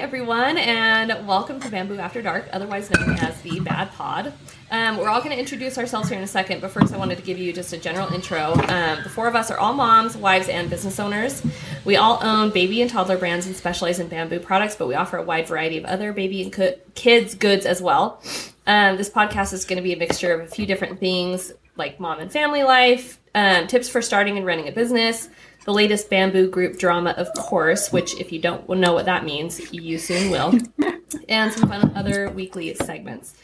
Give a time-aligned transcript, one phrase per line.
[0.00, 4.32] everyone, and welcome to Bamboo After Dark, otherwise known as the Bad Pod.
[4.70, 7.18] Um, we're all going to introduce ourselves here in a second, but first I wanted
[7.18, 8.54] to give you just a general intro.
[8.54, 11.42] Um, the four of us are all moms, wives, and business owners.
[11.84, 15.18] We all own baby and toddler brands and specialize in bamboo products, but we offer
[15.18, 18.22] a wide variety of other baby and co- kids goods as well.
[18.66, 22.00] Um, this podcast is going to be a mixture of a few different things like
[22.00, 25.28] mom and family life, um, tips for starting and running a business,
[25.64, 29.72] the latest bamboo group drama, of course, which if you don't know what that means,
[29.72, 30.54] you soon will,
[31.28, 33.34] and some fun other weekly segments.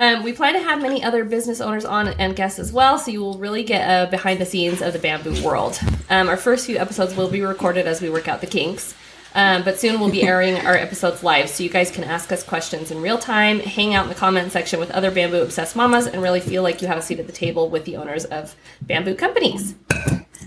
[0.00, 3.10] Um, we plan to have many other business owners on and guests as well, so
[3.10, 5.78] you will really get a behind the scenes of the bamboo world.
[6.08, 8.94] Um, our first few episodes will be recorded as we work out the kinks.
[9.34, 12.44] Um, but soon we'll be airing our episodes live, so you guys can ask us
[12.44, 16.06] questions in real time, hang out in the comment section with other bamboo obsessed mamas,
[16.06, 18.54] and really feel like you have a seat at the table with the owners of
[18.82, 19.74] bamboo companies.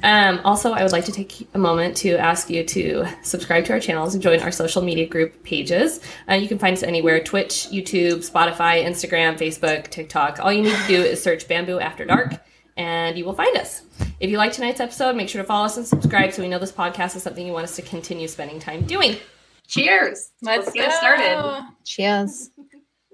[0.03, 3.73] Um, also, I would like to take a moment to ask you to subscribe to
[3.73, 6.01] our channels and join our social media group pages.
[6.29, 10.39] Uh, you can find us anywhere Twitch, YouTube, Spotify, Instagram, Facebook, TikTok.
[10.39, 12.33] All you need to do is search Bamboo After Dark
[12.77, 13.83] and you will find us.
[14.19, 16.59] If you like tonight's episode, make sure to follow us and subscribe so we know
[16.59, 19.17] this podcast is something you want us to continue spending time doing.
[19.67, 20.31] Cheers.
[20.41, 21.63] Let's, Let's get started.
[21.85, 22.51] Cheers.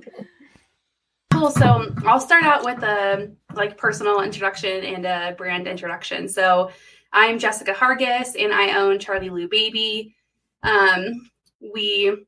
[1.33, 1.51] Cool.
[1.51, 6.29] So I'll start out with a like personal introduction and a brand introduction.
[6.29, 6.71] So
[7.13, 10.15] I'm Jessica Hargis and I own Charlie Lou Baby.
[10.63, 11.31] Um,
[11.73, 12.27] we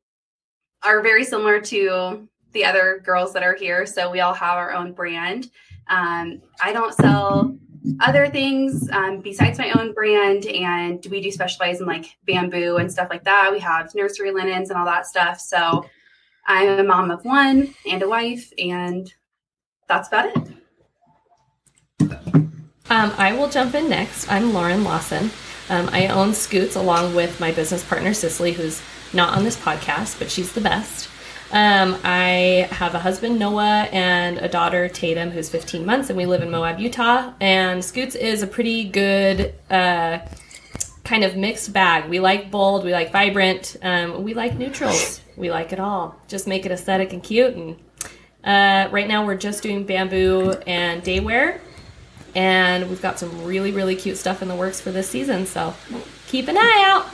[0.83, 3.85] are very similar to the other girls that are here.
[3.85, 5.51] So we all have our own brand.
[5.89, 7.57] Um, I don't sell
[8.01, 12.91] other things um, besides my own brand, and we do specialize in like bamboo and
[12.91, 13.51] stuff like that.
[13.53, 15.41] We have nursery linens and all that stuff.
[15.41, 15.85] So
[16.47, 19.13] I'm a mom of one and a wife, and
[19.89, 20.49] that's about it.
[22.01, 24.31] Um, I will jump in next.
[24.31, 25.31] I'm Lauren Lawson.
[25.69, 28.81] Um, I own Scoots along with my business partner Cicely, who's
[29.13, 31.11] not on this podcast, but she's the best.
[31.51, 36.25] Um, I have a husband, Noah, and a daughter, Tatum, who's 15 months, and we
[36.25, 37.33] live in Moab, Utah.
[37.41, 40.21] And Scoots is a pretty good uh,
[41.05, 42.09] kind of mixed bag.
[42.09, 45.21] We like bold, we like vibrant, um, we like neutrals.
[45.37, 46.17] We like it all.
[46.27, 47.55] Just make it aesthetic and cute.
[47.55, 47.77] And
[48.45, 51.61] uh, right now, we're just doing bamboo and day wear,
[52.35, 55.47] and we've got some really, really cute stuff in the works for this season.
[55.47, 55.75] So
[56.27, 57.07] keep an eye out.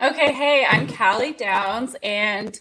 [0.00, 2.58] Okay, hey, I'm Callie Downs, and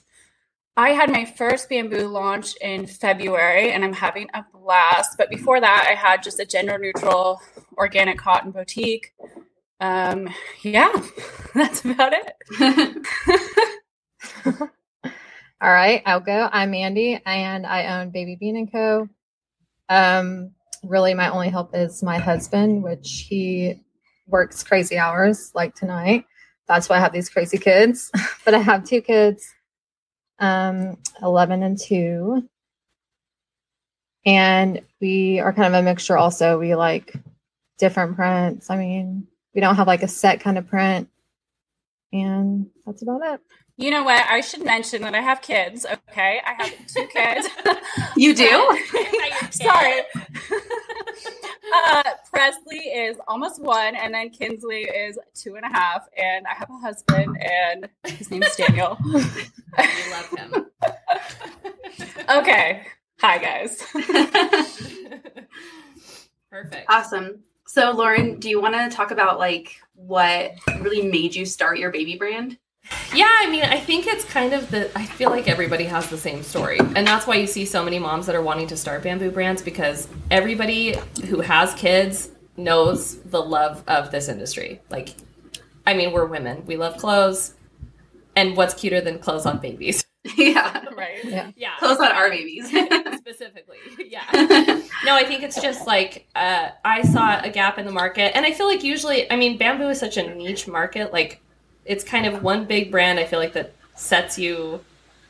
[0.75, 5.17] I had my first bamboo launch in February, and I'm having a blast.
[5.17, 7.39] But before that, I had just a gender neutral
[7.77, 9.13] organic cotton boutique.
[9.79, 10.29] Um,
[10.63, 10.91] yeah,
[11.53, 13.01] that's about it.
[15.61, 16.49] All right, I'll go.
[16.51, 19.07] I'm Mandy, and I own Baby Bean and Co.
[19.89, 20.51] Um,
[20.83, 23.81] really, my only help is my husband, which he
[24.27, 26.25] works crazy hours, like tonight.
[26.67, 28.11] That's why I have these crazy kids.
[28.45, 29.53] but I have two kids,
[30.39, 32.47] um, 11 and 2.
[34.25, 36.59] And we are kind of a mixture also.
[36.59, 37.15] We like
[37.77, 38.69] different prints.
[38.69, 41.09] I mean, we don't have like a set kind of print.
[42.21, 43.41] And that's about it.
[43.79, 44.25] You know what?
[44.27, 45.85] I should mention that I have kids.
[45.85, 47.47] Okay, I have two kids.
[48.15, 48.79] You do?
[49.51, 50.01] Sorry.
[51.73, 56.55] uh, Presley is almost one, and then Kinsley is two and a half, and I
[56.55, 58.97] have a husband, and his name's Daniel.
[59.05, 60.65] We love him.
[62.29, 62.87] okay.
[63.21, 63.83] Hi, guys.
[66.51, 66.85] Perfect.
[66.89, 67.43] awesome.
[67.67, 71.91] So, Lauren, do you want to talk about like what really made you start your
[71.91, 72.57] baby brand?
[73.13, 74.89] Yeah, I mean, I think it's kind of the.
[74.97, 77.99] I feel like everybody has the same story, and that's why you see so many
[77.99, 80.95] moms that are wanting to start bamboo brands because everybody
[81.25, 84.79] who has kids knows the love of this industry.
[84.89, 85.15] Like,
[85.85, 86.65] I mean, we're women.
[86.65, 87.55] We love clothes,
[88.37, 90.05] and what's cuter than clothes on babies?
[90.37, 90.85] yeah.
[90.95, 91.23] right?
[91.25, 91.51] Yeah.
[91.57, 91.75] Yeah.
[91.79, 92.69] Close on our babies.
[93.17, 93.77] specifically.
[94.05, 94.23] Yeah.
[95.07, 98.45] No, I think it's just like uh, I saw a gap in the market, and
[98.45, 101.13] I feel like usually, I mean, bamboo is such a niche market.
[101.13, 101.39] Like,
[101.85, 103.17] it's kind of one big brand.
[103.17, 104.81] I feel like that sets you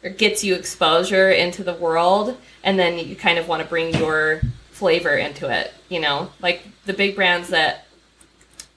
[0.04, 3.94] or gets you exposure into the world, and then you kind of want to bring
[3.94, 4.42] your
[4.72, 5.72] flavor into it.
[5.90, 7.86] You know, like the big brands that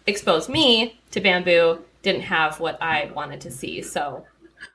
[0.06, 3.80] exposed me to bamboo didn't have what I wanted to see.
[3.80, 4.26] So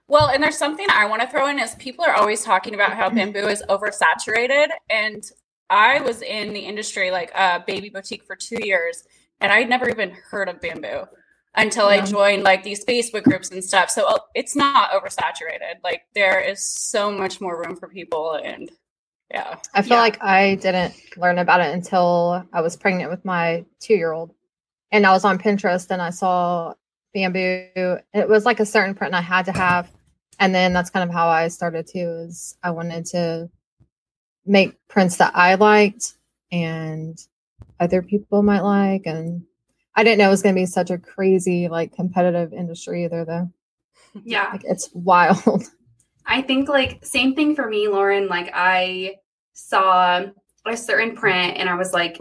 [0.07, 2.93] Well, and there's something I want to throw in is people are always talking about
[2.93, 4.69] how bamboo is oversaturated.
[4.89, 5.23] And
[5.69, 9.03] I was in the industry like a baby boutique for two years,
[9.41, 11.05] and I'd never even heard of bamboo
[11.55, 13.89] until I joined like these Facebook groups and stuff.
[13.89, 15.81] So uh, it's not oversaturated.
[15.83, 18.69] Like there is so much more room for people, and
[19.31, 20.01] yeah, I feel Yeah.
[20.01, 24.33] like I didn't learn about it until I was pregnant with my two year old.
[24.91, 26.73] And I was on Pinterest and I saw
[27.13, 27.97] bamboo.
[28.13, 29.89] It was like a certain print I had to have.
[30.39, 33.49] And then that's kind of how I started too, is I wanted to
[34.45, 36.13] make prints that I liked
[36.51, 37.17] and
[37.79, 39.05] other people might like.
[39.05, 39.43] And
[39.95, 43.25] I didn't know it was going to be such a crazy, like competitive industry either
[43.25, 43.49] though.
[44.23, 44.49] Yeah.
[44.51, 45.63] Like it's wild.
[46.25, 48.27] I think like same thing for me, Lauren.
[48.27, 49.15] Like I
[49.53, 50.25] saw
[50.65, 52.17] a certain print and I was like,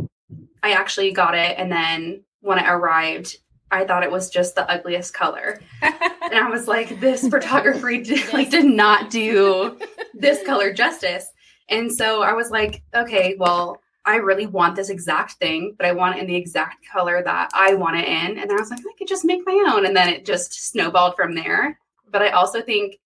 [0.62, 1.56] I actually got it.
[1.58, 3.38] And then when it arrived,
[3.70, 5.60] I thought it was just the ugliest color.
[5.82, 9.78] and I was like, this photography did, like did not do
[10.14, 11.28] this color justice.
[11.68, 15.92] And so I was like, okay, well, I really want this exact thing, but I
[15.92, 18.38] want it in the exact color that I want it in.
[18.38, 19.86] And I was like, I could just make my own.
[19.86, 21.78] And then it just snowballed from there.
[22.10, 22.98] But I also think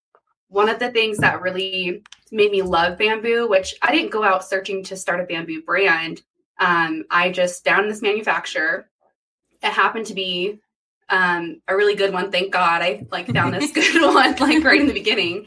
[0.48, 2.02] one of the things that really
[2.32, 6.22] made me love bamboo, which I didn't go out searching to start a bamboo brand.
[6.58, 8.90] Um, I just found this manufacturer.
[9.62, 10.58] It happened to be
[11.08, 12.30] um, a really good one.
[12.32, 15.46] Thank God I like found this good one like right in the beginning.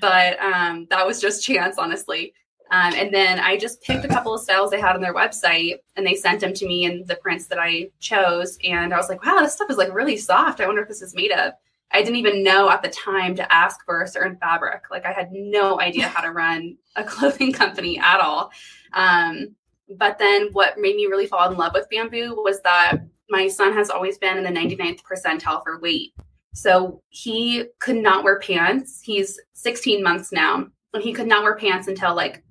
[0.00, 2.34] But um, that was just chance, honestly.
[2.72, 5.80] Um, and then I just picked a couple of styles they had on their website
[5.94, 8.56] and they sent them to me in the prints that I chose.
[8.64, 10.58] And I was like, wow, this stuff is like really soft.
[10.58, 11.52] I wonder if this is made of.
[11.90, 14.84] I didn't even know at the time to ask for a certain fabric.
[14.90, 18.50] Like I had no idea how to run a clothing company at all.
[18.94, 19.54] Um,
[19.98, 23.74] but then what made me really fall in love with bamboo was that my son
[23.74, 26.14] has always been in the 99th percentile for weight.
[26.54, 29.02] So he could not wear pants.
[29.02, 32.42] He's 16 months now, and he could not wear pants until like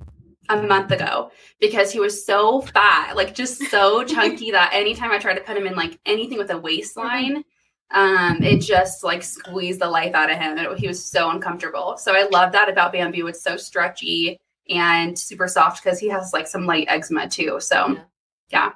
[0.50, 5.18] a month ago because he was so fat, like just so chunky that anytime I
[5.20, 7.44] tried to put him in like anything with a waistline,
[7.92, 10.58] um, it just like squeezed the life out of him.
[10.58, 11.98] It, he was so uncomfortable.
[11.98, 13.28] So I love that about bamboo.
[13.28, 14.40] It's so stretchy
[14.70, 17.60] and super soft because he has like some light eczema too.
[17.60, 18.04] So Yeah.
[18.50, 18.72] yeah,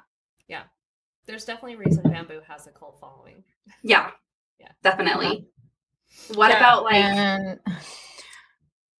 [0.48, 0.62] Yeah.
[1.26, 3.42] There's definitely a reason bamboo has a cult following.
[3.82, 4.10] yeah,
[4.60, 4.68] Yeah.
[4.82, 5.46] definitely.
[6.34, 7.60] What Yeah, about like and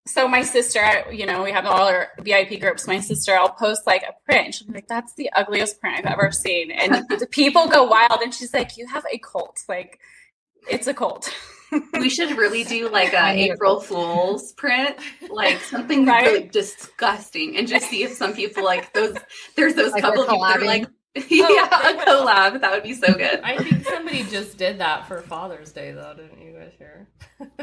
[0.07, 0.81] so my sister,
[1.13, 2.87] you know, we have all our VIP groups.
[2.87, 4.55] My sister, I'll post like a print.
[4.55, 8.21] She'll be like, "That's the ugliest print I've ever seen," and the people go wild.
[8.23, 9.61] And she's like, "You have a cult.
[9.69, 9.99] Like,
[10.71, 11.35] it's a cult."
[11.95, 13.81] we should really do like a I a April.
[13.81, 14.97] Fool's print,
[15.29, 16.25] like something Right?
[16.27, 19.17] really disgusting, and just see if some people like those.
[19.57, 20.87] There's those Like couple people that are like,
[21.17, 21.27] collabing.
[21.29, 22.27] yeah, Oh, a they will.
[22.27, 22.61] collab.
[22.61, 23.41] That would be so good.
[23.43, 27.09] I think somebody just did that for Father's Day, though, didn't you guys hear?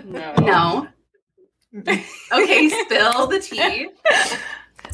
[0.03, 0.33] No.
[0.41, 0.87] No.
[1.75, 3.89] Okay, spill the tea.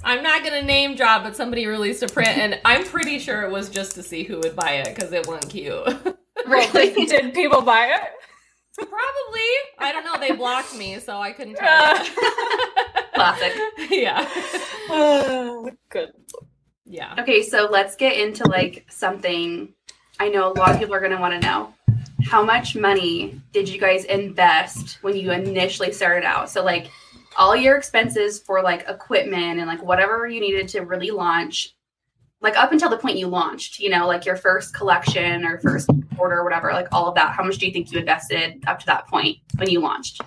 [0.04, 3.52] I'm not gonna name drop, but somebody released a print, and I'm pretty sure it
[3.52, 6.18] was just to see who would buy it because it wasn't cute.
[6.48, 7.06] Really?
[7.06, 8.12] Did people buy it?
[8.78, 9.50] Probably.
[9.78, 10.18] I don't know.
[10.18, 12.08] They blocked me, so I couldn't try.
[13.14, 13.54] Classic.
[13.90, 14.26] yeah.
[15.90, 16.14] Good.
[16.86, 17.14] Yeah.
[17.20, 19.74] Okay, so let's get into like something
[20.20, 21.74] I know a lot of people are going to want to know.
[22.26, 26.50] How much money did you guys invest when you initially started out?
[26.50, 26.90] So like
[27.38, 31.76] all your expenses for like equipment and like whatever you needed to really launch
[32.42, 35.90] like up until the point you launched, you know, like your first collection or first
[36.18, 37.34] order or whatever, like all of that.
[37.34, 40.22] How much do you think you invested up to that point when you launched?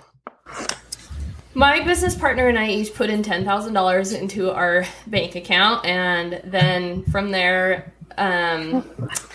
[1.55, 5.85] My business partner and I each put in ten thousand dollars into our bank account,
[5.85, 8.89] and then from there, um,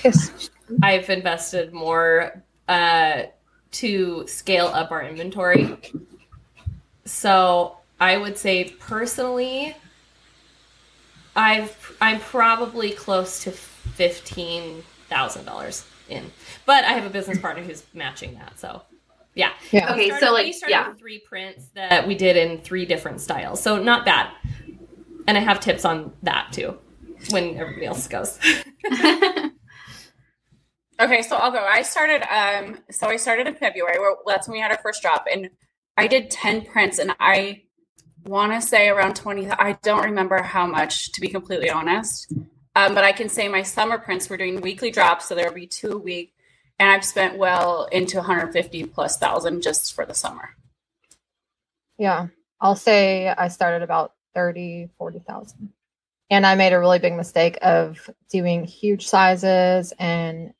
[0.04, 0.50] Yes.
[0.81, 3.24] I've invested more uh,
[3.71, 5.78] to scale up our inventory.
[7.06, 9.76] So I would say personally,
[11.36, 16.31] I've I'm probably close to fifteen thousand dollars in,
[16.66, 18.59] but I have a business partner who's matching that.
[18.59, 18.81] So
[19.36, 19.94] yeah, Yeah.
[19.94, 20.90] Okay, We so like we started yeah.
[20.90, 24.30] with three prints that we did in three different styles, so not bad.
[25.28, 26.78] And I have tips on that too
[27.30, 28.40] when everybody else goes.
[30.99, 31.63] Okay, so I'll go.
[31.63, 33.99] I started um so I started in February.
[33.99, 35.49] Where that's when we had our first drop and
[35.95, 37.63] I did 10 prints and I
[38.25, 42.33] want to say around 20 I don't remember how much to be completely honest.
[42.75, 45.68] Um, but I can say my summer prints were doing weekly drops so there'll be
[45.68, 46.33] two a week
[46.80, 50.49] and I've spent well into 150 plus thousand just for the summer.
[51.97, 52.27] Yeah.
[52.59, 55.69] I'll say I started about 30, 40,000.
[56.30, 60.54] And I made a really big mistake of doing huge sizes and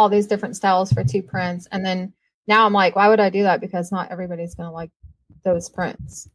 [0.00, 1.68] all these different styles for two prints.
[1.70, 2.14] And then
[2.48, 3.60] now I'm like, why would I do that?
[3.60, 4.90] Because not everybody's going to like
[5.44, 6.26] those prints.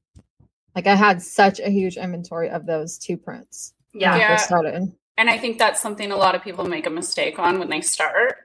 [0.76, 4.14] Like I had such a huge inventory of those two prints when yeah.
[4.14, 4.28] I Yeah.
[4.36, 4.94] first started.
[5.18, 7.82] And I think that's something a lot of people make a mistake on when they
[7.82, 8.36] start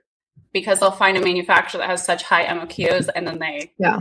[0.55, 4.01] because they'll find a manufacturer that has such high MOQs and then they Yeah.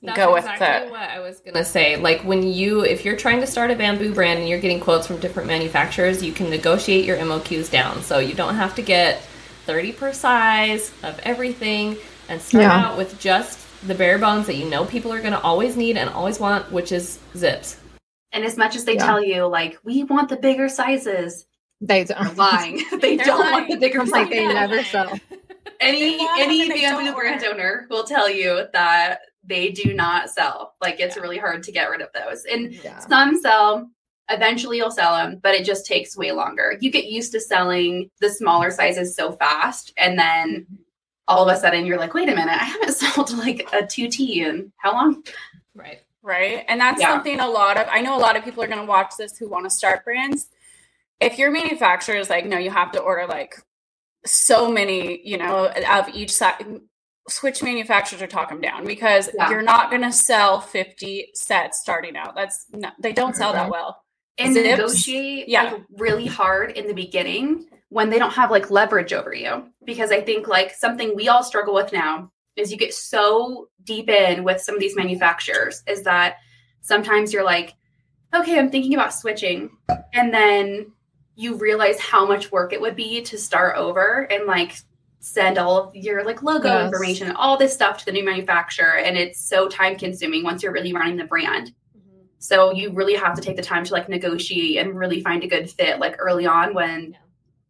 [0.00, 0.90] That's go with exactly it.
[0.90, 1.96] what I was gonna say.
[1.96, 5.06] Like when you, if you're trying to start a bamboo brand and you're getting quotes
[5.06, 9.20] from different manufacturers, you can negotiate your MOQs down, so you don't have to get
[9.66, 11.96] 30 per size of everything.
[12.30, 12.72] and start Yeah.
[12.86, 15.98] out with just the bare bones that you know people are going to always need
[15.98, 17.76] and always want, which is zips.
[18.32, 19.04] And as much as they Yeah.
[19.04, 21.44] tell you, like, we want the bigger sizes,
[21.82, 22.38] They they're don't.
[22.38, 22.82] lying.
[23.02, 23.68] they They're don't want lying.
[23.72, 25.12] the bigger I'm like, they never sell.
[25.80, 30.76] Any any bamboo brand owner will tell you that they do not sell.
[30.80, 32.46] Like it's really hard to get rid of those.
[32.46, 33.00] And Yeah.
[33.00, 33.90] some sell.
[34.30, 36.76] Eventually, you'll sell them, but it just takes way longer.
[36.80, 40.66] You get used to selling the smaller sizes so fast, and then
[41.28, 44.08] all of a sudden you're like, "Wait a minute, I haven't sold like a two
[44.08, 45.24] T in how long?"
[45.74, 46.00] Right.
[46.22, 46.64] right?
[46.68, 47.08] And that's Yeah.
[47.10, 49.36] something a lot of I know a lot of people are going to watch this
[49.36, 50.48] who want to start brands.
[51.20, 53.56] If your manufacturer is like, no, you have to order like
[54.26, 56.80] so many, you know, of each side.
[57.28, 59.48] Switch manufacturers or talk them down because Yeah.
[59.50, 62.34] you're not going to sell 50 sets starting out.
[62.34, 63.72] That's not, they don't sell that Mhm.
[63.72, 64.03] well.
[64.38, 64.68] And Zips.
[64.68, 65.64] negotiate Yeah.
[65.72, 70.10] like really hard in the beginning when they don't have like leverage over you because
[70.10, 74.42] i think like something we all struggle with now is you get so deep in
[74.44, 76.36] with some of these manufacturers is that
[76.80, 77.74] sometimes you're like
[78.34, 79.70] okay i'm thinking about switching
[80.12, 80.90] and then
[81.36, 84.76] you realize how much work it would be to start over and like
[85.20, 86.86] send all of your like logo Yes.
[86.86, 90.72] information all this stuff to the new manufacturer and it's so time consuming once you're
[90.72, 91.72] really running the brand
[92.44, 95.48] so you really have to take the time to like negotiate and really find a
[95.48, 97.18] good fit like early on when Yeah.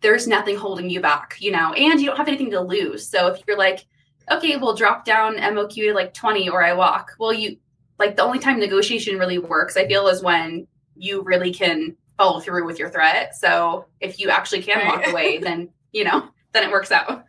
[0.01, 3.07] there's nothing holding you back, you know, and you don't have anything to lose.
[3.09, 3.87] So if you're like,
[4.33, 7.13] okay, we'll drop down MOQ to like 20 or I walk.
[7.21, 7.57] Well, you
[8.01, 10.67] like the only time negotiation really works, I feel, is when
[10.97, 13.37] you really can follow through with your threat.
[13.37, 17.25] So if you actually can walk away, then you know, then it works out.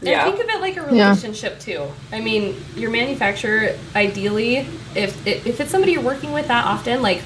[0.00, 0.24] And Yeah.
[0.24, 1.08] think of it like a Yeah.
[1.10, 1.86] relationship too.
[2.12, 4.58] I mean, your manufacturer, ideally,
[4.94, 7.22] if if it's somebody you're working with that often, like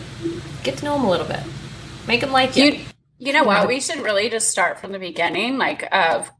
[0.63, 1.41] get to know them a little bit,
[2.07, 2.65] make them like you.
[2.65, 2.85] You,
[3.19, 3.69] you know what?
[3.69, 6.31] We should really just start from the beginning, like of,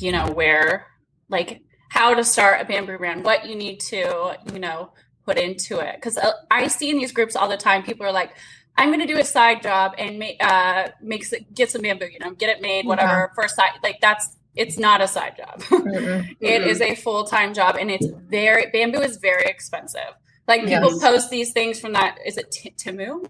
[0.00, 0.86] you know, where,
[1.28, 4.90] like, how to start a bamboo brand, what you need to, you know,
[5.26, 5.96] put into it.
[5.96, 6.18] Because
[6.50, 8.30] I see in these groups all the time, people are like,
[8.76, 12.06] "I'm going to do a side job and make, uh, makes it get some bamboo,
[12.06, 15.36] you know, get it made, whatever, for a side." Like that's it's not a side
[15.36, 15.60] job.
[15.62, 16.36] Mm-mm.
[16.40, 20.14] It is a full time job, and it's very bamboo is very expensive.
[20.48, 21.00] Like people Yes.
[21.02, 22.18] post these things from that.
[22.26, 23.24] Is it T- Timu?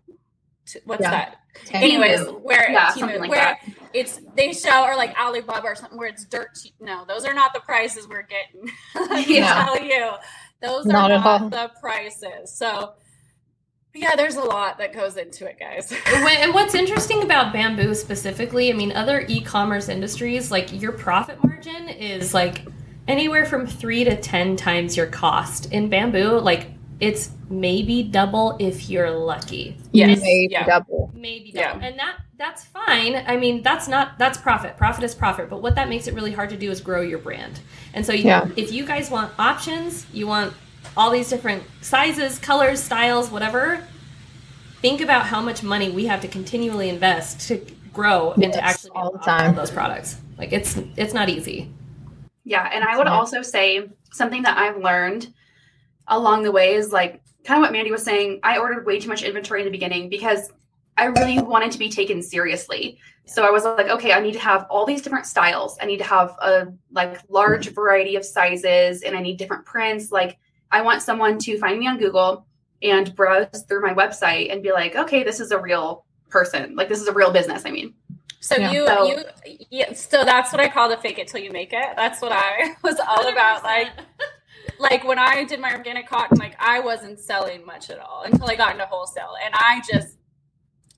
[0.66, 1.10] T- what's Yeah.
[1.10, 1.36] that?
[1.66, 1.84] Tank.
[1.84, 3.60] Anyways, where Yeah, Temu, like where that.
[3.92, 6.74] it's they show or like Alibaba or something where it's dirt cheap.
[6.80, 8.70] No, those are not the prices we're getting.
[8.94, 9.64] I can Yeah.
[9.66, 10.10] tell you,
[10.62, 11.38] those Not are at all.
[11.40, 12.56] not the prices.
[12.56, 12.94] So
[13.94, 15.92] yeah, there's a lot that goes into it, guys.
[16.06, 21.88] And what's interesting about bamboo specifically, I mean, other e-commerce industries, like your profit margin
[21.88, 22.66] is like
[23.08, 25.70] anywhere from three to ten times your cost.
[25.72, 26.68] In bamboo, like
[27.00, 29.76] it's maybe double if you're lucky.
[29.92, 30.64] yes, Maybe yeah.
[30.66, 31.10] double.
[31.14, 31.72] maybe Yeah.
[31.72, 31.84] double.
[31.84, 35.74] and that that's fine i mean that's not that's profit profit is profit but what
[35.76, 37.60] that makes it really hard to do is grow your brand
[37.94, 38.48] and so you, Yeah.
[38.56, 40.52] if you guys want options you want
[40.96, 43.82] all these different sizes colors styles whatever
[44.80, 48.90] think about how much money we have to continually invest to grow and to actually
[48.90, 49.54] be all the time.
[49.54, 51.70] those products like it's it's not easy
[52.44, 53.12] Yeah, and I would Yeah.
[53.12, 55.32] also say something that I've learned
[56.08, 58.40] along the way is like kind of what Mandy was saying.
[58.42, 60.50] I ordered way too much inventory in the beginning because
[60.96, 62.98] I really wanted to be taken seriously.
[63.24, 65.78] So I was like, okay, I need to have all these different styles.
[65.80, 67.74] I need to have a like large mm-hmm.
[67.74, 70.12] variety of sizes and I need different prints.
[70.12, 70.38] Like
[70.72, 72.46] I want someone to find me on Google
[72.82, 76.74] and browse through my website and be like, okay, this is a real person.
[76.74, 77.94] Like this is a real business, I mean.
[78.40, 78.72] So Yeah.
[78.72, 79.24] you So- you
[79.70, 81.90] yeah, so that's what I call the fake it till you make it.
[81.94, 83.62] That's what I was all about.
[83.62, 84.04] Like 100%.
[84.78, 88.50] like when I did my organic cotton, like I wasn't selling much at all until
[88.50, 90.16] I got into wholesale, and I just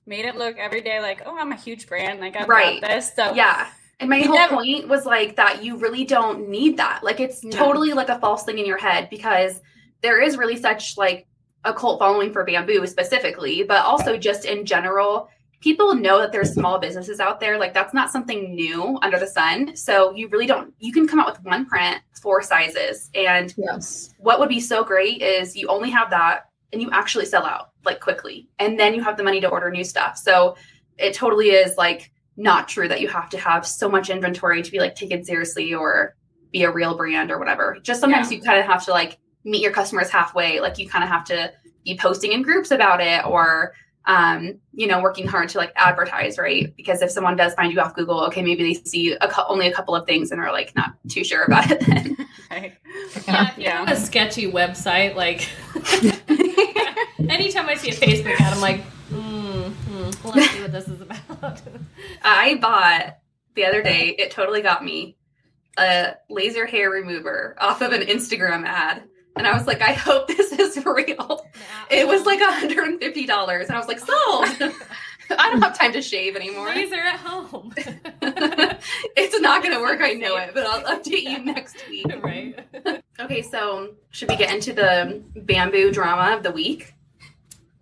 [0.07, 2.81] made it look every day like, oh, I'm a huge brand, like I've Right.
[2.81, 3.13] got this.
[3.13, 3.67] So Yeah.
[3.99, 7.03] And my You whole never- point was like that you really don't need that.
[7.03, 7.51] Like it's No.
[7.51, 9.61] totally like a false thing in your head because
[10.01, 11.27] there is really such like
[11.63, 15.29] a cult following for bamboo specifically, but also just in general.
[15.61, 17.57] People know that there's small businesses out there.
[17.57, 19.75] Like that's not something new under the sun.
[19.75, 23.09] So you really don't you can come out with one print, four sizes.
[23.15, 24.13] And Yes.
[24.19, 27.69] what would be so great is you only have that and you actually sell out
[27.85, 28.47] like quickly.
[28.59, 30.17] And then you have the money to order new stuff.
[30.17, 30.55] So
[30.97, 34.71] it totally is like not true that you have to have so much inventory to
[34.71, 36.15] be like taken seriously or
[36.51, 37.77] be a real brand or whatever.
[37.81, 40.59] Just sometimes you kind of have to like meet your customers halfway.
[40.59, 41.51] Like you kind of have to
[41.85, 43.73] be posting in groups about it or
[44.07, 46.71] um, you know, working hard to like advertise, right?
[46.77, 49.67] Because if someone does find you off Google, okay, maybe they see a cou- only
[49.67, 52.17] a couple of things and are like not too sure about it then.
[52.51, 52.73] Right.
[53.27, 53.91] yeah, if Yeah.
[53.91, 55.49] a sketchy website like
[57.29, 58.81] anytime i see a facebook ad i'm like
[59.89, 61.61] mm, mm, well, let's see what this is about
[62.23, 63.17] I bought
[63.55, 65.15] the other day, it totally got me
[65.77, 69.03] a laser hair remover off of an Instagram ad.
[69.37, 71.45] And I was like, I hope this is real.
[71.89, 73.61] It was like $150.
[73.61, 74.73] And I was like, sold.
[75.37, 76.69] I don't have time to shave anymore.
[76.69, 77.73] Laser at home.
[77.75, 79.99] it's not going to work.
[80.01, 82.05] I know it, but I'll update you next week.
[82.21, 82.59] right.
[83.19, 86.93] Okay, so should we get into the bamboo drama of the week?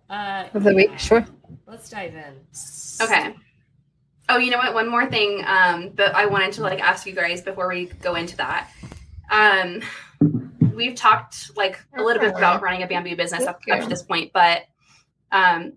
[0.08, 1.26] Uh, Of the week, sure.
[1.66, 2.34] Let's dive in.
[3.00, 3.34] Okay.
[4.28, 4.74] Oh, you know what?
[4.74, 8.14] One more thing um, that I wanted to like ask you guys before we go
[8.14, 8.70] into that.
[9.30, 9.82] Um,
[10.74, 14.02] we've talked like a little bit about running a bamboo business up, up to this
[14.02, 14.62] point, but
[15.32, 15.74] um,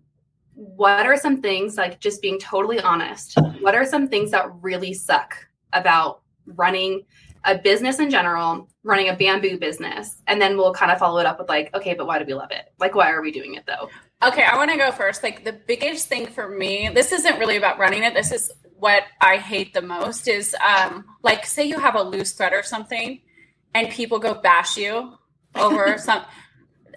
[0.54, 3.38] what are some things like just being totally honest?
[3.60, 5.36] What are some things that really suck
[5.74, 7.06] about running
[7.44, 11.26] a business in general, running a bamboo business, and then we'll kind of follow it
[11.26, 12.74] up with like, okay, but why do we love it?
[12.80, 13.90] Like, why are we doing it though?
[14.24, 15.22] Okay, I want to go first.
[15.22, 18.14] Like the biggest thing for me, this isn't really about running it.
[18.16, 22.34] This is what I hate the most is um like say you have a loose
[22.34, 23.22] thread or something
[23.74, 25.14] and people go bash you
[25.56, 26.24] over some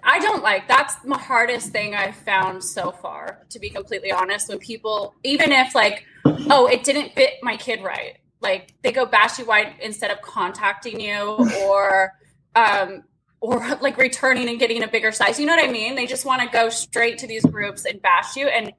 [0.03, 4.49] I don't like that's the hardest thing I've found so far, to be completely honest.
[4.49, 9.05] When people even if like, oh, it didn't fit my kid right, like they go
[9.05, 11.19] bash you wide instead of contacting you
[11.65, 12.13] or
[12.55, 13.03] um
[13.41, 15.39] or like returning and getting a bigger size.
[15.39, 15.95] You know what I mean?
[15.95, 18.47] They just want to go straight to these groups and bash you.
[18.47, 18.71] And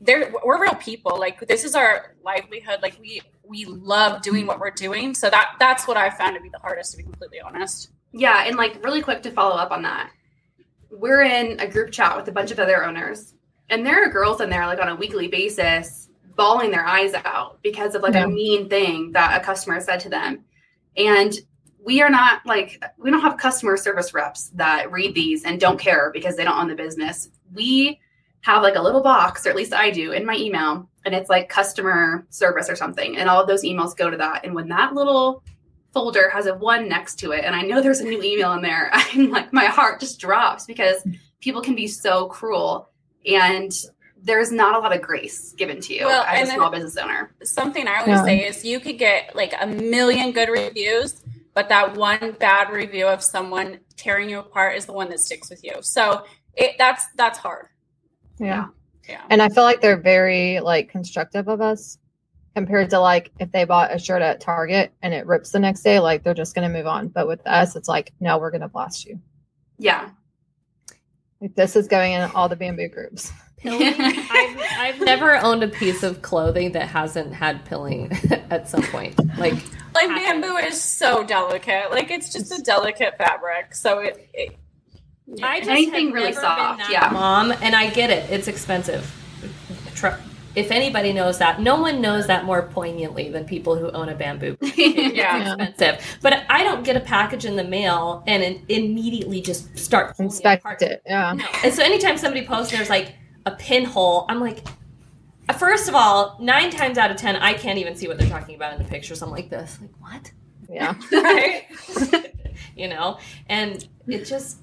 [0.00, 1.16] they're we're real people.
[1.18, 2.80] Like this is our livelihood.
[2.82, 5.14] Like we we love doing what we're doing.
[5.14, 7.90] So that that's what I found to be the hardest, to be completely honest.
[8.12, 10.10] Yeah, and like really quick to follow up on that.
[10.90, 13.34] We're in a group chat with a bunch of other owners,
[13.70, 17.58] and there are girls in there like on a weekly basis bawling their eyes out
[17.62, 18.24] because of like Yeah.
[18.24, 20.44] a mean thing that a customer said to them.
[20.96, 21.32] And
[21.84, 25.78] we are not like we don't have customer service reps that read these and don't
[25.78, 27.30] care because they don't own the business.
[27.54, 28.00] We
[28.42, 31.28] have like a little box, or at least I do, in my email, and it's
[31.30, 33.16] like customer service or something.
[33.16, 34.44] And all of those emails go to that.
[34.44, 35.42] And when that little
[35.92, 38.62] folder has a one next to it, and I know there's a new email in
[38.62, 41.06] there, I'm like, my heart just drops because
[41.40, 42.88] people can be so cruel.
[43.26, 43.72] And
[44.22, 47.32] there's not a lot of grace given to you Well, as a small business owner.
[47.42, 48.24] Something I always Yeah.
[48.24, 51.22] say is you could get like a million good reviews,
[51.58, 55.50] but that one bad review of someone tearing you apart is the one that sticks
[55.50, 55.72] with you.
[55.80, 57.66] So it that's that's hard.
[58.38, 58.66] Yeah.
[59.08, 59.24] Yeah.
[59.28, 61.98] And I feel like they're very like constructive of us
[62.54, 65.82] compared to like if they bought a shirt at Target and it rips the next
[65.82, 67.08] day, like they're just gonna move on.
[67.08, 69.20] But with us, it's like, no, we're gonna blast you.
[69.78, 70.10] Yeah.
[71.40, 73.32] Like this is going in all the bamboo groups.
[73.58, 73.94] Pilling.
[73.98, 78.12] I've, I've never owned a piece of clothing that hasn't had pilling
[78.50, 79.18] at some point.
[79.38, 79.54] Like,
[79.94, 81.90] Like bamboo is so delicate.
[81.90, 83.74] Like it's just a delicate fabric.
[83.74, 84.56] So it, it
[85.42, 87.10] I just Anything really soft, yeah.
[87.12, 88.30] mom, and I get it.
[88.30, 89.12] It's expensive.
[90.54, 94.14] If anybody knows that, no one knows that more poignantly than people who own a
[94.14, 94.56] bamboo.
[94.76, 95.54] yeah.
[95.54, 96.18] expensive.
[96.22, 100.62] But I don't get a package in the mail and immediately just start pulling Inspect
[100.62, 100.82] apart.
[100.82, 101.02] it.
[101.06, 101.34] Yeah.
[101.34, 101.44] No.
[101.62, 103.14] And so anytime somebody posts there's like
[103.48, 104.66] a pinhole, I'm like,
[105.58, 108.54] first of all, nine times out of ten, I can't even see what they're talking
[108.54, 109.22] about in the pictures.
[109.22, 110.30] I'm like this, like what?
[110.70, 110.94] Yeah.
[111.12, 111.64] Right?
[112.76, 114.58] you know, and it just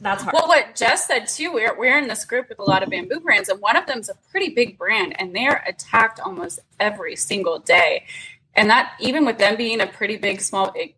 [0.00, 0.34] that's hard.
[0.34, 3.20] Well, what Jess said too, we're we're in this group with a lot of bamboo
[3.20, 7.58] brands, and one of them's a pretty big brand, and they're attacked almost every single
[7.58, 8.04] day.
[8.54, 10.94] And that even with them being a pretty big small, it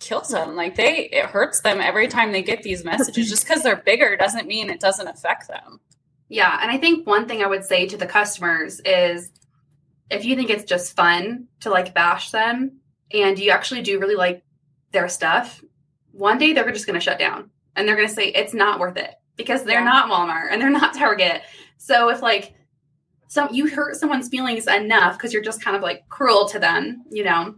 [0.00, 0.56] kills them.
[0.56, 3.28] Like they, it hurts them every time they get these messages.
[3.30, 5.80] Just because they're bigger doesn't mean it doesn't affect them.
[6.28, 9.30] Yeah, and I think one thing I would say to the customers is
[10.10, 12.80] if you think it's just fun to like bash them
[13.12, 14.42] and you actually do really like
[14.92, 15.62] their stuff,
[16.12, 18.80] one day they're just going to shut down and they're going to say it's not
[18.80, 19.84] worth it because they're Yeah.
[19.84, 21.42] not Walmart and they're not Target.
[21.78, 22.54] So if like
[23.28, 27.04] some you hurt someone's feelings enough because you're just kind of like cruel to them,
[27.10, 27.54] you know,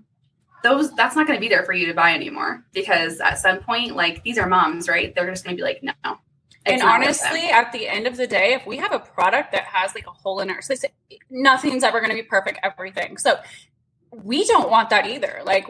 [0.63, 3.59] those that's not going to be there for you to buy anymore because at some
[3.61, 5.15] point like these are moms, right?
[5.15, 5.93] They're just going to be like no.
[6.67, 7.23] and not worth it.
[7.23, 10.07] honestly, at the end of the day, if we have a product that has like
[10.07, 10.93] a hole in it, so say
[11.31, 13.19] nothing's ever going to be perfect, everything.
[13.19, 13.39] So
[14.11, 15.43] we don't want that either.
[15.45, 15.69] Like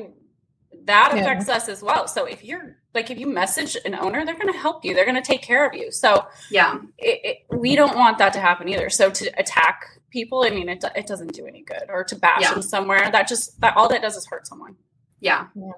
[0.84, 1.20] that Yeah.
[1.20, 2.08] affects us as well.
[2.08, 4.94] So if you're like, if you message an owner, they're going to help you.
[4.94, 5.92] They're going to take care of you.
[5.92, 6.78] So yeah.
[6.98, 7.20] it,
[7.50, 8.90] it, we don't want that to happen either.
[8.90, 11.84] So to attack people, I mean, it, it doesn't do any good.
[11.88, 12.52] Or to bash Yeah.
[12.54, 14.76] them somewhere, that just that all that does is hurt someone.
[15.20, 15.46] Yeah.
[15.54, 15.72] Yeah.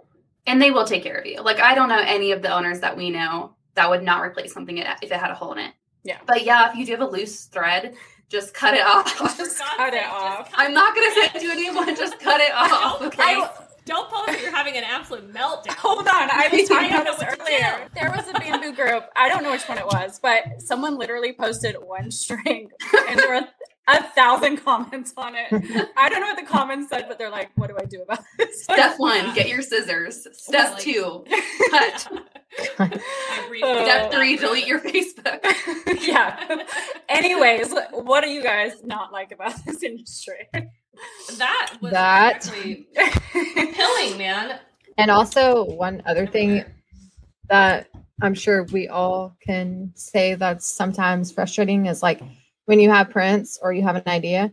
[0.47, 1.41] And they will take care of you.
[1.43, 4.53] Like I don't know any of the owners that we know that would not replace
[4.53, 5.73] something if it had a hole in it.
[6.03, 6.19] Yeah.
[6.27, 7.95] But yeah, if you do have a loose thread,
[8.29, 9.07] just cut it off.
[9.37, 10.51] Just cut it sake, just off.
[10.55, 13.03] I'm not gonna send you anyone, just cut it off.
[13.03, 13.23] Okay.
[13.23, 13.51] I-
[13.87, 15.71] Don't post that you're having an absolute meltdown.
[15.79, 17.89] Hold on, I was talking I about know this what earlier.
[17.95, 19.05] There was a bamboo group.
[19.17, 22.69] I don't know which one it was, but someone literally posted one string,
[23.09, 23.49] and there were
[23.89, 25.49] a thousand comments on it.
[25.97, 28.21] I don't know what the comments said, but they're like, "What do I do about
[28.39, 30.27] this?" Step one, get your scissors.
[30.33, 31.25] Step like- two,
[31.71, 32.09] cut.
[32.79, 33.01] I
[33.63, 35.41] Uh, Step three, delete your Facebook.
[36.07, 36.65] yeah.
[37.09, 40.49] Anyways, what do you guys not like about this industry?
[41.39, 44.61] that was That- actually killing, man.
[44.99, 46.65] And also, one other thing
[47.49, 47.89] that
[48.23, 52.21] I'm sure we all can say that's sometimes frustrating is like
[52.67, 54.53] when you have prints or you have an idea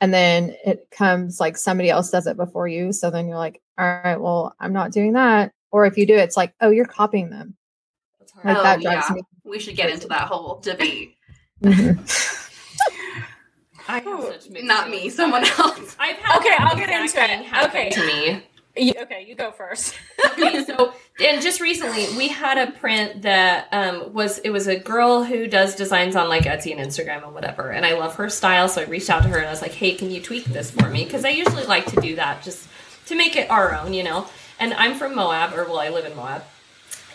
[0.00, 2.92] and then it comes like somebody else does it before you.
[2.92, 5.52] So then you're like, all right, well, I'm not doing that.
[5.72, 7.54] Or if you do, it's like, oh, you're copying them.
[8.44, 8.56] Like.
[8.56, 9.16] Oh, that drives yeah.
[9.16, 9.22] me.
[9.44, 11.16] We should get into that whole debate.
[11.62, 11.98] Mhm.
[13.86, 15.96] I have such mixed Not me, someone else.
[15.98, 17.64] I've had Okay, I'll get into it.
[17.66, 17.90] Okay.
[17.90, 18.42] to me.
[18.80, 19.94] Okay, you go first.
[20.32, 24.78] okay, so and just recently we had a print that um, was it was a
[24.78, 28.30] girl who does designs on like Etsy and Instagram and whatever, and I love her
[28.30, 30.44] style, so I reached out to her and I was like, "Hey, can you tweak
[30.46, 32.68] this for me?" Because I usually like to do that just
[33.06, 34.26] to make it our own, you know.
[34.58, 36.42] And I'm from Moab, or well, I live in Moab,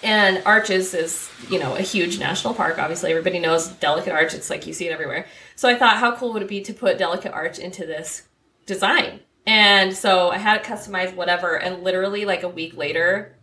[0.03, 2.77] and Arches is you know a huge national park.
[2.77, 4.33] Obviously, everybody knows Delicate Arch.
[4.35, 5.25] It's like you see it everywhere.
[5.55, 8.23] So I thought, how cool would it be to put Delicate Arch into this
[8.67, 9.21] design?
[9.47, 11.55] And so I had it customized, whatever.
[11.55, 13.35] And literally, like a week later,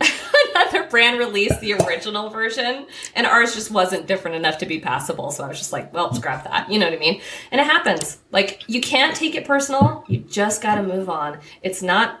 [0.54, 5.30] another brand released the original version, and ours just wasn't different enough to be passable.
[5.30, 6.70] So I was just like, well, scrap that.
[6.70, 7.20] You know what I mean?
[7.50, 8.18] And it happens.
[8.30, 10.04] Like you can't take it personal.
[10.06, 11.38] You just got to move on.
[11.62, 12.20] It's not.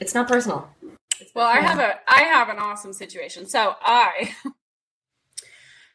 [0.00, 0.70] It's not personal.
[1.20, 3.46] It's Well, I have a I have an awesome situation.
[3.46, 4.34] So I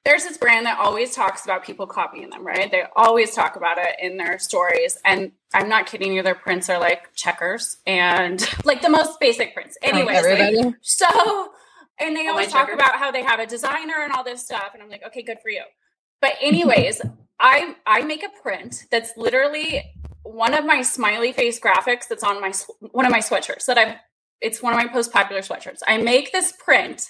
[0.05, 2.69] there's this brand that always talks about people copying them, right?
[2.69, 4.97] They always talk about it in their stories.
[5.05, 9.53] And I'm not kidding you, their prints are like checkers and like the most basic
[9.53, 9.77] prints.
[9.81, 10.75] Like Anyways, everybody.
[10.81, 11.51] so
[11.99, 12.81] and they Oh, always my talk checkers.
[12.81, 14.71] about how they have a designer and all this stuff.
[14.73, 15.63] And I'm like, okay, good for you.
[16.21, 17.01] But anyways,
[17.39, 19.83] I I make a print that's literally
[20.23, 22.51] one of my smiley face graphics that's on my
[22.91, 23.95] one of my sweatshirts that I've
[24.41, 25.79] it's one of my most popular sweatshirts.
[25.87, 27.07] I make this print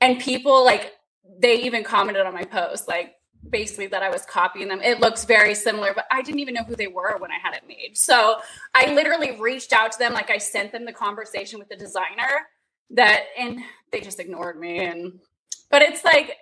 [0.00, 0.92] and people like
[1.38, 3.14] they even commented on my post like
[3.50, 4.80] basically that I was copying them.
[4.82, 7.54] It looks very similar, but I didn't even know who they were when I had
[7.54, 7.96] it made.
[7.96, 8.38] So
[8.74, 12.48] I literally reached out to them like I sent them the conversation with the designer
[12.90, 13.60] that and
[13.92, 15.18] they just ignored me and
[15.70, 16.36] but it's like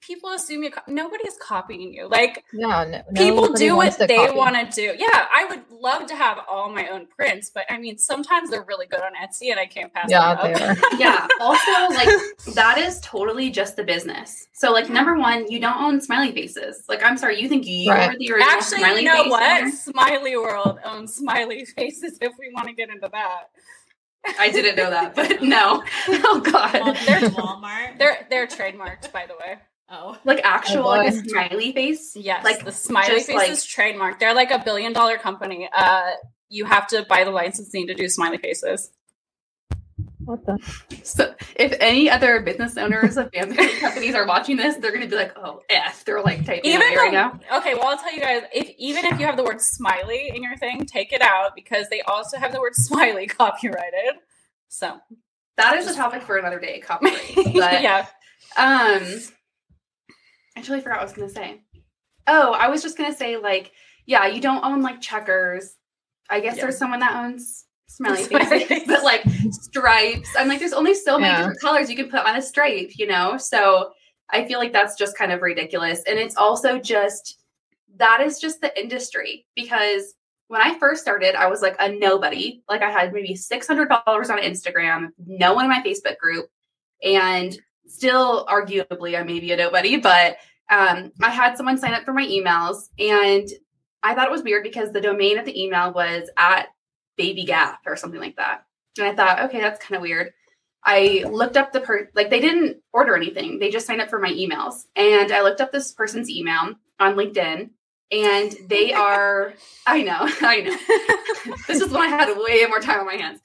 [0.00, 2.08] people assume you co- nobody's copying you.
[2.08, 4.94] Like Yeah, no, people do what they want to do.
[4.98, 8.62] Yeah, I would love to have all my own prints, but I mean, sometimes they're
[8.64, 10.78] really good on Etsy, and I can't pass Yeah, them they up.
[10.78, 10.82] are.
[10.98, 11.26] Yeah.
[11.40, 12.08] Also, like
[12.54, 14.46] that is totally just the business.
[14.52, 16.84] So, like, number one, you don't own smiley faces.
[16.88, 18.10] Like, I'm sorry, you think you Right.
[18.10, 19.62] are the original Actually, smiley you know what?
[19.62, 19.70] owner?
[19.70, 22.18] Smiley World owns smiley faces.
[22.20, 23.44] If we want to get into that,
[24.38, 25.82] I didn't know that, but no.
[26.08, 26.72] Oh God.
[26.74, 27.98] Well, They're- Walmart.
[27.98, 29.56] they're they're trademarked, by the way.
[29.90, 32.14] Oh, Like actual like a smiley face.
[32.16, 34.18] Yes, Like, like the smiley just face like- is trademarked.
[34.18, 35.68] They're like a billion dollar company.
[35.72, 36.10] Uh,
[36.48, 38.90] you have to buy the licensing to do smiley faces.
[40.24, 40.58] What the?
[41.02, 45.08] So, if any other business owners of bamboo companies are watching this, they're going to
[45.08, 47.40] be like, "Oh, f." They're like typing Even away though, right now.
[47.58, 50.42] okay, well, I'll tell you guys, if even if you have the word smiley in
[50.42, 54.16] your thing, take it out because they also have the word smiley copyrighted.
[54.68, 54.98] So,
[55.56, 56.80] That is a topic for another day.
[56.80, 57.34] Copyright.
[57.54, 58.06] But yeah,
[58.56, 59.02] Um,
[60.56, 61.60] I totally forgot what I was gonna say.
[62.26, 63.72] Oh, I was just gonna say like,
[64.06, 65.76] yeah, you don't own like checkers.
[66.28, 66.62] I guess Yeah.
[66.64, 70.28] there's someone that owns smelly Smiley faces, but like stripes.
[70.38, 71.38] I'm like, there's only so many Yeah.
[71.38, 73.36] different colors you can put on a stripe, you know.
[73.36, 73.92] So
[74.30, 77.38] I feel like that's just kind of ridiculous, and it's also just
[77.96, 80.14] that is just the industry because
[80.46, 82.62] when I first started, I was like a nobody.
[82.68, 86.46] Like I had maybe six hundred followers on Instagram, no one in my Facebook group,
[87.04, 87.56] and
[87.90, 90.36] still arguably I may be a nobody, but
[90.70, 93.48] um, I had someone sign up for my emails and
[94.02, 96.68] I thought it was weird because the domain of the email was at
[97.16, 98.64] baby gap or something like that.
[98.98, 100.32] And I thought, okay, that's kind of weird.
[100.84, 103.58] I looked up the per like they didn't order anything.
[103.58, 104.84] They just signed up for my emails.
[104.96, 107.70] And I looked up this person's email on LinkedIn
[108.10, 109.54] and they are
[109.86, 111.54] I know, I know.
[111.68, 113.40] this is when I had way more time on my hands.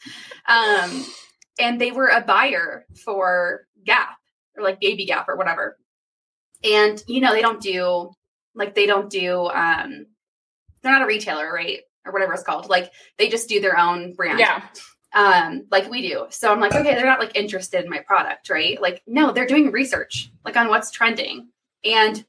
[0.47, 1.05] Um
[1.59, 4.17] and they were a buyer for Gap
[4.57, 5.77] or like Baby Gap or whatever.
[6.63, 8.11] And you know, they don't do
[8.55, 10.07] like they don't do um
[10.81, 11.79] they're not a retailer, right?
[12.05, 12.69] Or whatever it's called.
[12.69, 14.39] Like they just do their own brand.
[14.39, 14.61] yeah,
[15.13, 16.27] Um, like we do.
[16.29, 18.79] So I'm like, okay, they're not like interested in my product, right?
[18.79, 21.49] Like, no, they're doing research, like on what's trending.
[21.83, 22.23] And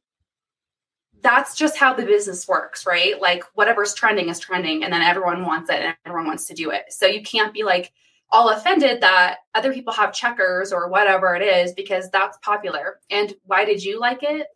[1.21, 3.21] that's just how the business works, right?
[3.21, 6.71] Like whatever's trending is trending, and then everyone wants it and everyone wants to do
[6.71, 6.85] it.
[6.91, 7.93] So you can't be like
[8.33, 12.99] all offended that other people have checkers or whatever it is because that's popular.
[13.11, 14.47] And why did you like it?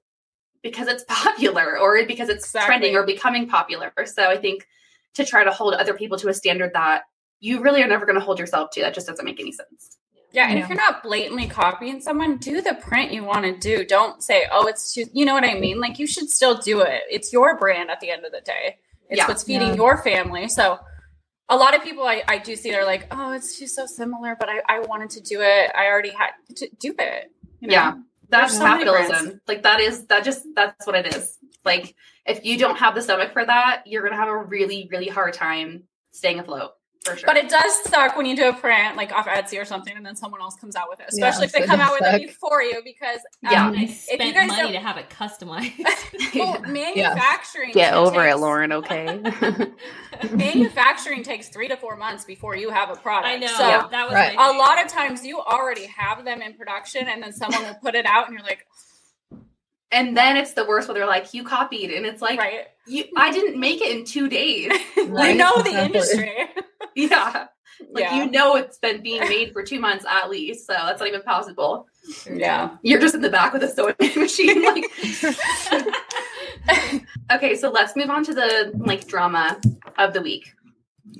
[0.62, 2.66] because it's popular or because it's Exactly.
[2.66, 3.90] trending or becoming popular.
[4.04, 4.66] So I think
[5.14, 7.04] to try to hold other people to a standard that
[7.40, 9.96] you really are never going to hold yourself to, that just doesn't make any sense.
[10.32, 10.64] Yeah, and Yeah.
[10.64, 13.86] if you're not blatantly copying someone, do the print you want to do.
[13.86, 15.80] Don't say, "Oh, it's too." You know what I mean?
[15.80, 17.04] Like you should still do it.
[17.10, 18.76] It's your brand at the end of the day.
[19.08, 19.28] It's Yeah.
[19.28, 19.74] what's feeding Yeah.
[19.76, 20.46] your family.
[20.48, 20.78] So,
[21.50, 24.36] a lot of people I, I do see they're like, "Oh, it's just so similar,"
[24.38, 25.70] but I, I wanted to do it.
[25.76, 27.32] I already had to do it.
[27.60, 27.74] You know?
[27.74, 27.94] Yeah.
[28.28, 29.40] That's so capitalism.
[29.48, 31.36] Like that is that just that's what it is.
[31.64, 35.08] Like if you don't have the stomach for that, you're gonna have a really, really
[35.08, 36.70] hard time staying afloat
[37.06, 37.16] sure.
[37.26, 40.04] But it does suck when you do a print like off Etsy or something, and
[40.04, 42.26] then someone else comes out with it, especially if they come out does with it
[42.28, 42.80] before you.
[42.84, 43.66] Because Yeah.
[43.68, 46.34] um, I you spent guys money don't- to have it customized.
[46.34, 49.18] well, manufacturing Get over it, Lauren, okay?
[50.32, 53.26] manufacturing takes three to four months before you have a product.
[53.28, 53.86] I know So Yeah.
[53.90, 54.34] that was Right.
[54.36, 57.94] a lot of times you already have them in production, and then someone will put
[57.94, 58.66] it out, and you're like,
[59.92, 62.66] and then it's the worst where they're like, you copied, and it's like right?
[62.86, 64.70] you I didn't make it in two days.
[64.96, 66.32] we Right, know the industry.
[66.94, 67.46] yeah.
[67.92, 68.16] Like Yeah.
[68.24, 71.22] you know it's been being made for two months at least, so that's not even
[71.22, 71.86] possible.
[72.30, 72.76] Yeah.
[72.82, 74.84] You're just in the back with a sewing machine, like
[77.32, 79.58] okay, so let's move on to the like drama
[79.98, 80.52] of the week.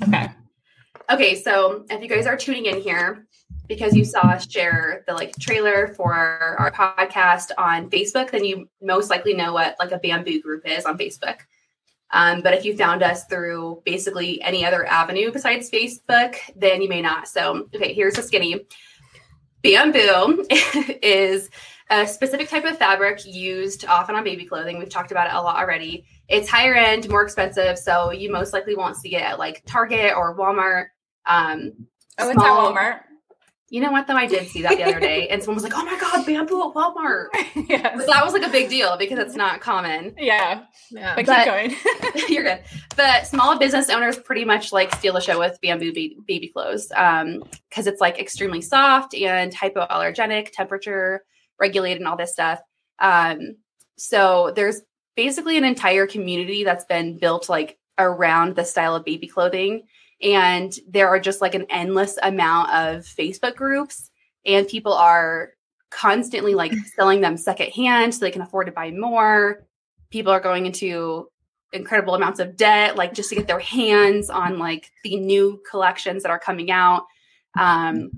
[0.03, 0.31] Okay.
[1.11, 3.27] Okay, so if you guys are tuning in here
[3.71, 8.69] because you saw us share the like trailer for our podcast on Facebook, then you
[8.83, 11.39] most likely know what like a bamboo group is on Facebook.
[12.11, 16.89] Um, but if you found us through basically any other avenue besides Facebook, then you
[16.89, 17.29] may not.
[17.29, 18.67] So, okay, here's a skinny.
[19.63, 21.49] Bamboo is
[21.91, 24.79] a specific type of fabric used often on baby clothing.
[24.79, 26.07] We've talked about it a lot already.
[26.27, 30.15] It's higher end, more expensive, so you most likely won't see it at like Target
[30.17, 30.87] or Walmart.
[31.25, 31.87] Um,
[32.21, 33.01] Oh, it's at Walmart.
[33.73, 34.17] You know what though?
[34.17, 36.61] I did see that the other day, and someone was like, "Oh my god, bamboo
[36.69, 37.29] at Walmart!"
[37.69, 37.95] yes.
[37.97, 40.13] But that was like a big deal because it's not common.
[40.19, 40.65] Yeah.
[40.91, 41.15] Yeah.
[41.15, 41.77] But, But- keep going.
[42.29, 42.61] You're good.
[42.97, 46.89] But small business owners pretty much like steal the show with bamboo ba- baby clothes
[46.89, 51.23] because it's like extremely soft and hypoallergenic, temperature
[51.61, 52.61] regulated, and all this stuff.
[52.99, 53.57] Um,
[53.97, 54.81] so there's
[55.15, 59.83] basically an entire community that's been built like around the style of baby clothing.
[60.23, 64.11] And there are just like an endless amount of Facebook groups,
[64.45, 65.53] and people are
[65.91, 69.67] constantly like selling them secondhand so they can afford to buy more.
[70.11, 71.29] People are going into
[71.73, 76.23] incredible amounts of debt, like just to get their hands on like the new collections
[76.23, 77.05] that are coming out.
[77.59, 78.11] Um,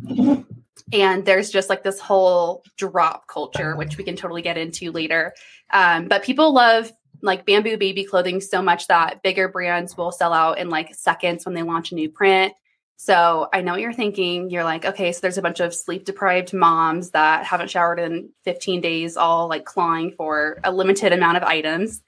[0.92, 5.34] and there's just like this whole drop culture, which we can totally get into later.
[5.72, 10.32] Um, but people love like bamboo baby clothing so much that bigger brands will sell
[10.32, 12.52] out in like seconds when they launch a new print.
[12.96, 14.50] So I know what you're thinking.
[14.50, 18.30] You're like, okay, so there's a bunch of sleep deprived moms that haven't showered in
[18.44, 22.02] 15 days, all like clawing for a limited amount of items.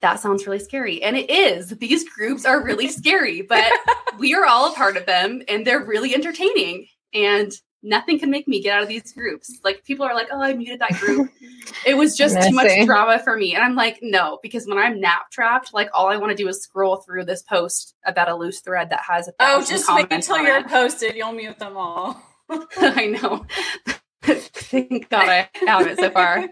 [0.00, 1.00] That sounds really scary.
[1.02, 1.68] And it is.
[1.78, 3.70] These groups are really scary, but
[4.18, 6.86] we are all a part of them and they're really entertaining.
[7.14, 9.58] And nothing can make me get out of these groups.
[9.64, 11.30] Like people are like, oh, I muted that group.
[11.86, 13.54] It was just too much drama for me.
[13.54, 16.48] And I'm like, no, because when I'm nap trapped, like all I want to do
[16.48, 19.92] is scroll through this post about a loose thread that has a Oh, thousand just
[19.94, 20.68] wait until you're it.
[20.68, 21.14] posted.
[21.16, 22.20] You'll mute them all.
[22.78, 23.46] I know.
[24.22, 26.48] Thank God I haven't so far.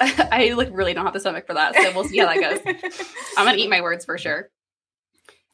[0.00, 1.74] I like really don't have the stomach for that.
[1.74, 2.60] So we'll see how that goes.
[3.38, 4.50] I'm gonna eat my words for sure.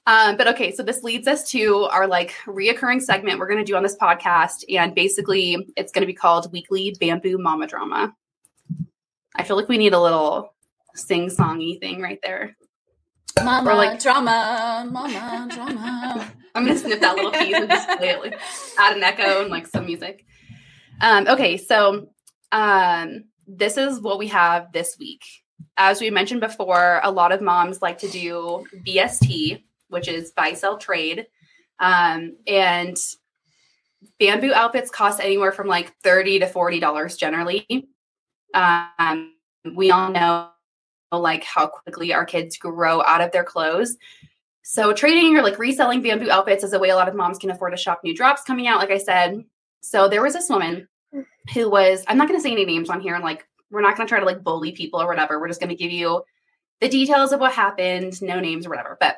[0.06, 3.76] Um, but okay, so this leads us to our like reoccurring segment we're gonna do
[3.76, 8.14] on this podcast, and basically it's gonna be called Weekly Bamboo Mama Drama.
[9.36, 10.52] I feel like we need a little
[10.94, 12.56] sing-songy thing right there.
[13.42, 16.32] Mama Or like- drama, mama drama.
[16.54, 18.38] I'm gonna snip that little piece and just play it, like,
[18.78, 20.26] add an echo and like some music.
[21.00, 22.08] Um, okay, so
[22.50, 25.22] um, this is what we have this week.
[25.78, 29.62] As we mentioned before, a lot of moms like to do BST,
[29.92, 31.26] which is buy sell trade,
[31.78, 32.96] um, and
[34.18, 37.88] bamboo outfits cost anywhere from like thirty to forty dollars generally.
[38.54, 39.34] Um,
[39.76, 40.48] we all know
[41.12, 43.96] like how quickly our kids grow out of their clothes.
[44.62, 47.50] So trading or like reselling bamboo outfits is a way a lot of moms can
[47.50, 49.44] afford to shop new drops coming out, like I said.
[49.80, 50.88] So there was this woman
[51.52, 53.96] who was, I'm not going to say any names on here and like, we're not
[53.96, 55.40] going to try to like bully people or whatever.
[55.40, 56.22] We're just going to give you
[56.82, 58.98] the details of what happened, no names or whatever.
[59.00, 59.16] But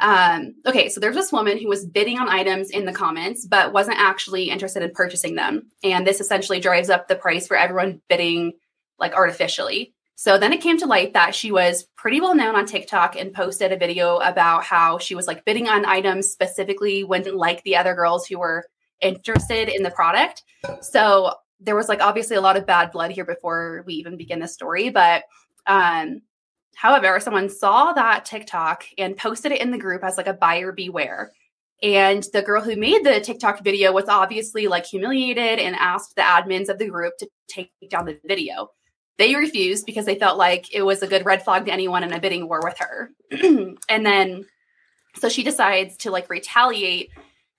[0.00, 3.72] um, okay, so there's this woman who was bidding on items in the comments, but
[3.72, 5.70] wasn't actually interested in purchasing them.
[5.82, 8.54] And this essentially drives up the price for everyone bidding
[8.98, 9.94] like artificially.
[10.16, 13.32] So then it came to light that she was pretty well known on TikTok and
[13.32, 17.76] posted a video about how she was like bidding on items specifically when like the
[17.76, 18.66] other girls who were
[19.00, 20.42] interested in the product.
[20.80, 24.40] So there was like obviously a lot of bad blood here before we even begin
[24.40, 25.22] the story, but
[25.68, 26.22] Um,
[26.76, 30.72] however, someone saw that TikTok and posted it in the group as like a buyer
[30.72, 31.32] beware.
[31.82, 36.22] And the girl who made the TikTok video was obviously like humiliated and asked the
[36.22, 38.70] admins of the group to take down the video.
[39.18, 42.12] They refused because they felt like it was a good red flag to anyone in
[42.12, 43.10] a bidding war with her.
[43.88, 44.46] and then
[45.18, 47.10] so she decides to like retaliate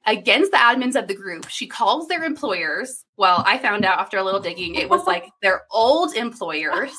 [0.06, 1.50] against the admins of the group.
[1.50, 3.04] She calls their employers.
[3.18, 6.96] Well, I found out after a little digging, it was like their old employers.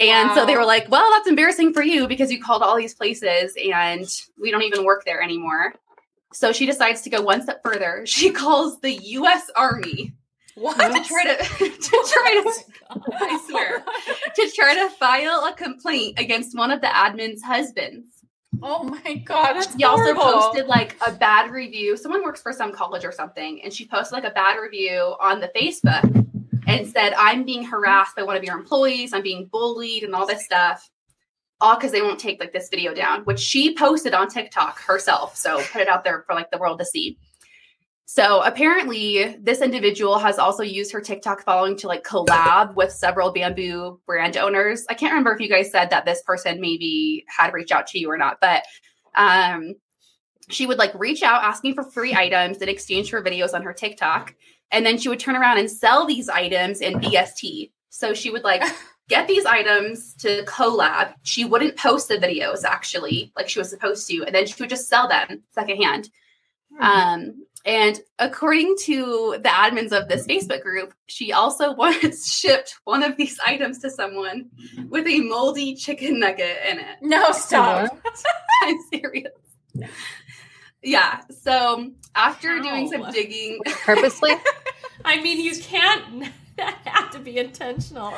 [0.00, 2.94] And so they were like, well, that's embarrassing for you because you called all these
[2.94, 4.06] places and
[4.40, 5.74] we don't even work there anymore.
[6.32, 8.02] So she decides to go one step further.
[8.06, 10.12] She calls the US Army
[10.54, 10.76] what?
[10.76, 12.52] to try to, to try to
[12.90, 13.84] oh I swear,
[14.34, 18.08] to try to file a complaint against one of the admin's husbands.
[18.62, 20.22] Oh my god, She also horrible.
[20.22, 21.96] posted like a bad review.
[21.96, 25.40] Someone works for some college or something, and she posted like a bad review on
[25.40, 26.25] the Facebook
[26.66, 30.26] and said, I'm being harassed by one of your employees, I'm being bullied, and all
[30.26, 30.88] this stuff.
[31.60, 35.36] All because they won't take like this video down, which she posted on TikTok herself.
[35.36, 37.16] So put it out there for like the world to see.
[38.04, 43.32] So apparently, this individual has also used her TikTok following to like collab with several
[43.32, 44.84] bamboo brand owners.
[44.88, 47.98] I can't remember if you guys said that this person maybe had reached out to
[47.98, 48.62] you or not, but
[49.16, 49.74] um,
[50.48, 53.72] she would like reach out asking for free items in exchange for videos on her
[53.72, 54.34] TikTok.
[54.70, 57.70] And then she would turn around and sell these items in BST.
[57.90, 58.62] So she would like
[59.08, 61.14] get these items to collab.
[61.22, 64.70] She wouldn't post the videos actually, like she was supposed to, and then she would
[64.70, 66.10] just sell them secondhand.
[66.80, 73.02] Um, and according to the admins of this Facebook group, she also once shipped one
[73.02, 74.50] of these items to someone
[74.88, 76.96] with a moldy chicken nugget in it.
[77.02, 77.98] no, stop.
[78.62, 79.32] I'm serious.
[80.86, 81.20] Yeah.
[81.42, 84.32] So after doing some digging, Purposely?
[85.04, 86.24] I mean, you can't
[86.58, 88.14] have to be intentional.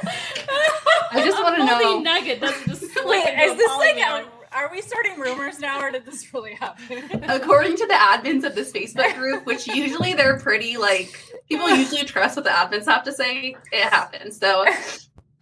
[1.10, 4.02] I just wanna A moldy know- nugget doesn't just slip Wait, is this thing polymer.
[4.04, 4.32] out?
[4.52, 7.22] Are we starting rumors now, or did this really happen?
[7.28, 11.10] according to the admins of this Facebook group, which usually they're pretty like
[11.48, 14.32] people usually trust what the admins have to say, it happened.
[14.32, 14.64] So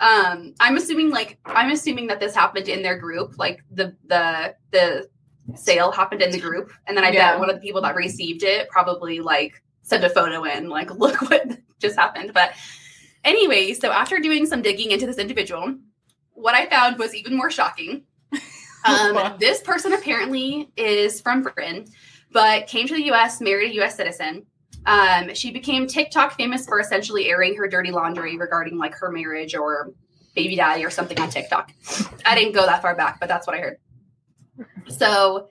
[0.01, 4.55] um I'm assuming like I'm assuming that this happened in their group, like the the
[4.71, 5.09] the
[5.55, 6.73] sale happened in the group.
[6.87, 7.33] And then I Yeah.
[7.33, 10.91] bet one of the people that received it probably like sent a photo in, like,
[10.99, 11.47] look what
[11.79, 12.33] just happened.
[12.35, 12.53] But
[13.25, 15.77] anyway, so after doing some digging into this individual,
[16.33, 18.05] what I found was even more shocking.
[18.85, 21.87] Um, this person apparently is from Britain,
[22.31, 24.47] but came to the US, married a US citizen.
[24.85, 29.57] Um, she became TikTok famous for essentially airing her dirty laundry regarding like her marriage
[29.57, 29.91] or
[30.37, 31.73] baby daddy or something on TikTok.
[32.25, 33.79] I didn't go that far back, but that's what I heard.
[34.89, 35.51] So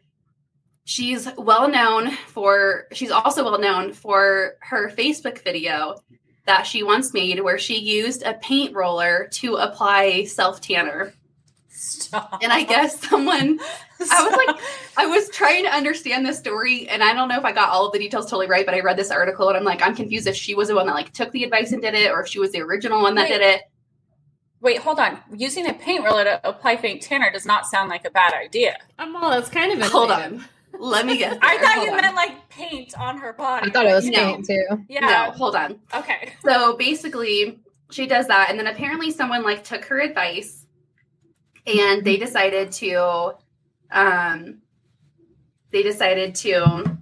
[0.85, 5.95] she's well known for, she's also well known for her Facebook video
[6.45, 11.13] that she once made where she used a paint roller to apply self tanner.
[11.69, 12.39] Stop.
[12.41, 13.59] And I guess someone
[13.99, 14.63] I was like,
[14.97, 17.87] I was trying to understand this story, and I don't know if I got all
[17.87, 20.27] of the details totally right, but I read this article and I'm like, I'm confused
[20.27, 22.27] if she was the one that like took the advice and did it, or if
[22.27, 23.37] she was the original one that Wait.
[23.37, 23.61] did it.
[24.61, 25.19] Wait, hold on.
[25.35, 28.77] Using a paint roller to apply fake tanner does not sound like a bad idea.
[28.97, 30.43] I'm all, it's kind of Hold on,
[30.79, 31.37] let me guess.
[31.41, 32.01] I thought Hold you on.
[32.01, 33.67] meant like paint on her body.
[33.69, 34.17] I thought it was No.
[34.17, 34.65] paint too.
[34.89, 35.01] Yeah.
[35.01, 35.79] No, hold on.
[35.93, 36.33] Okay.
[36.43, 37.59] So basically,
[37.91, 40.65] she does that, and then apparently someone like took her advice,
[41.67, 43.33] and they decided to,
[43.91, 44.59] um,
[45.71, 46.97] they decided to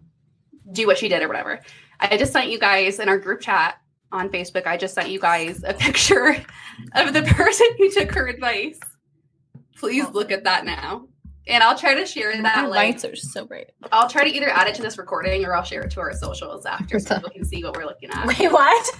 [0.72, 1.60] do what she did or whatever.
[2.00, 3.78] I just sent you guys in our group chat
[4.13, 4.65] on Facebook.
[4.67, 6.30] I just sent you guys a picture
[6.95, 8.80] of the person who took her advice.
[9.78, 11.08] Please look at that now.
[11.45, 12.62] And I'll try to share that.
[12.63, 13.71] The Like, lights are so bright.
[13.91, 16.13] I'll try to either add it to this recording or I'll share it to our
[16.13, 18.26] socials after so people can see what we're looking at.
[18.26, 18.91] Wait, what?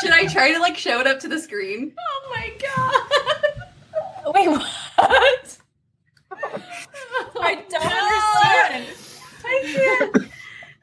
[0.00, 1.94] Should I try to like show it up to the screen?
[1.98, 2.52] Oh my
[4.24, 4.34] god.
[4.34, 5.58] Wait, what?
[7.40, 8.86] I don't understand.
[9.44, 10.28] I can't.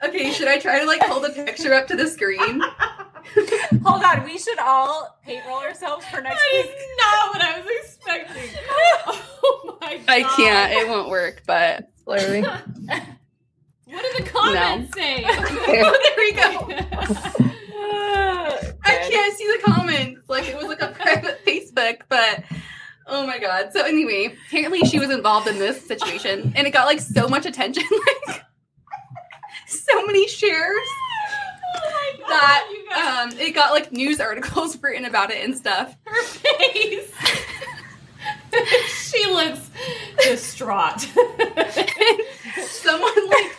[0.04, 2.62] Okay, should I try to like hold the picture up to the screen?
[3.84, 4.24] Hold on.
[4.24, 6.66] We should all paint roll ourselves for next That week.
[6.66, 8.60] is not what I was expecting.
[9.48, 10.04] Oh my god.
[10.08, 10.74] I can't.
[10.74, 12.42] It won't work, but Blurry.
[13.88, 15.24] What do the comments say?
[15.28, 16.68] oh, there we go.
[18.84, 20.22] I can't see the comments.
[20.28, 22.44] Like it was like a private Facebook, but
[23.08, 23.72] oh my god.
[23.74, 27.46] So anyway, apparently she was involved in this situation and it got like so much
[27.46, 27.84] attention,
[28.28, 28.42] like
[29.68, 30.88] so many shares
[31.78, 32.30] Oh my god.
[32.30, 35.96] that um it got like news articles written about it and stuff.
[36.06, 37.12] her face.
[39.12, 39.70] she looks
[40.24, 41.02] distraught.
[42.62, 43.58] someone like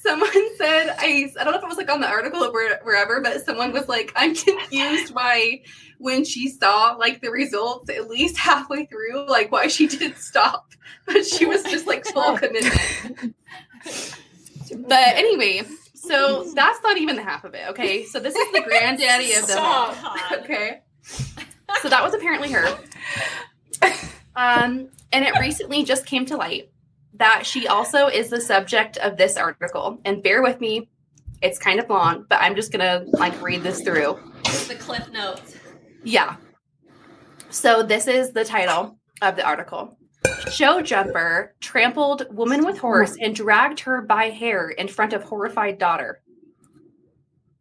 [0.00, 1.30] someone said I.
[1.38, 2.52] I don't know if it was like on the article or
[2.84, 5.62] wherever, but someone was like, I'm confused why
[5.98, 10.72] when she saw like the results at least halfway through, like why she didn't stop.
[11.06, 13.34] But she was just like full commitment.
[14.76, 15.62] But anyway,
[15.94, 17.68] so that's not even the half of it.
[17.70, 18.04] Okay.
[18.04, 19.94] So this is the granddaddy of them all.
[20.32, 20.80] Okay.
[21.82, 22.78] So that was apparently her.
[24.36, 26.70] Um, and it recently just came to light
[27.14, 30.00] that she also is the subject of this article.
[30.04, 30.88] And bear with me,
[31.42, 34.18] it's kind of long, but I'm just gonna like read this through.
[34.44, 35.56] The cliff notes.
[36.04, 36.36] Yeah.
[37.50, 39.97] So this is the title of the article.
[40.50, 45.78] Show jumper trampled woman with horse and dragged her by hair in front of horrified
[45.78, 46.22] daughter.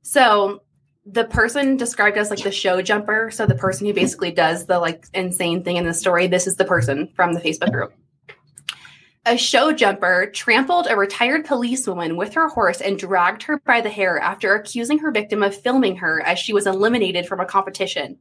[0.02, 0.62] So
[1.06, 4.80] the person described as like the show jumper, so the person who basically does the
[4.80, 7.94] like insane thing in the story, this is the person from the Facebook group.
[9.26, 13.90] A show jumper trampled a retired policewoman with her horse and dragged her by the
[13.90, 18.18] hair after accusing her victim of filming her as she was eliminated from a competition.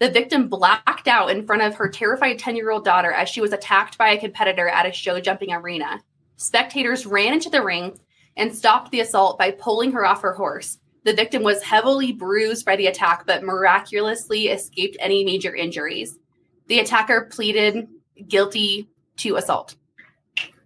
[0.00, 3.40] The victim blacked out in front of her terrified 10 year old daughter as she
[3.40, 6.02] was attacked by a competitor at a show jumping arena.
[6.36, 7.98] Spectators ran into the ring
[8.36, 10.78] and stopped the assault by pulling her off her horse.
[11.04, 16.18] The victim was heavily bruised by the attack, but miraculously escaped any major injuries.
[16.66, 17.88] The attacker pleaded
[18.26, 18.88] guilty
[19.18, 19.76] to assault.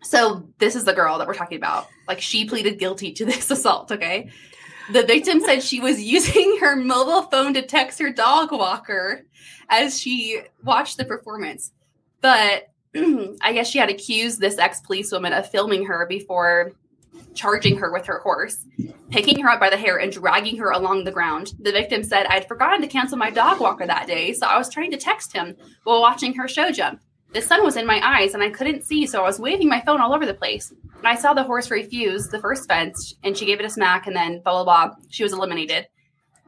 [0.00, 1.88] So, this is the girl that we're talking about.
[2.06, 4.30] Like, she pleaded guilty to this assault, okay?
[4.91, 9.24] The victim said she was using her mobile phone to text her dog walker
[9.68, 11.72] as she watched the performance.
[12.20, 16.72] But I guess she had accused this ex policewoman of filming her before
[17.34, 18.64] charging her with her horse,
[19.11, 21.53] picking her up by the hair and dragging her along the ground.
[21.61, 24.68] The victim said, I'd forgotten to cancel my dog walker that day, so I was
[24.68, 27.01] trying to text him while watching her show jump.
[27.32, 29.82] The sun was in my eyes and I couldn't see, so I was waving my
[29.82, 30.70] phone all over the place.
[30.70, 34.06] And I saw the horse refuse the first fence and she gave it a smack
[34.06, 34.94] and then blah, blah, blah.
[35.10, 35.88] She was eliminated.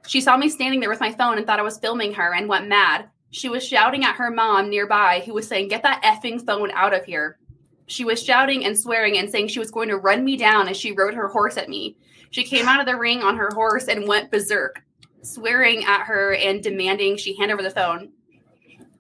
[0.07, 2.49] She saw me standing there with my phone and thought I was filming her and
[2.49, 3.11] went mad.
[3.31, 6.95] She was shouting at her mom nearby, who was saying, Get that effing phone out
[6.95, 7.39] of here.
[7.87, 10.77] She was shouting and swearing and saying she was going to run me down as
[10.77, 11.97] she rode her horse at me.
[12.31, 14.83] She came out of the ring on her horse and went berserk,
[15.23, 18.13] swearing at her and demanding she hand over the phone.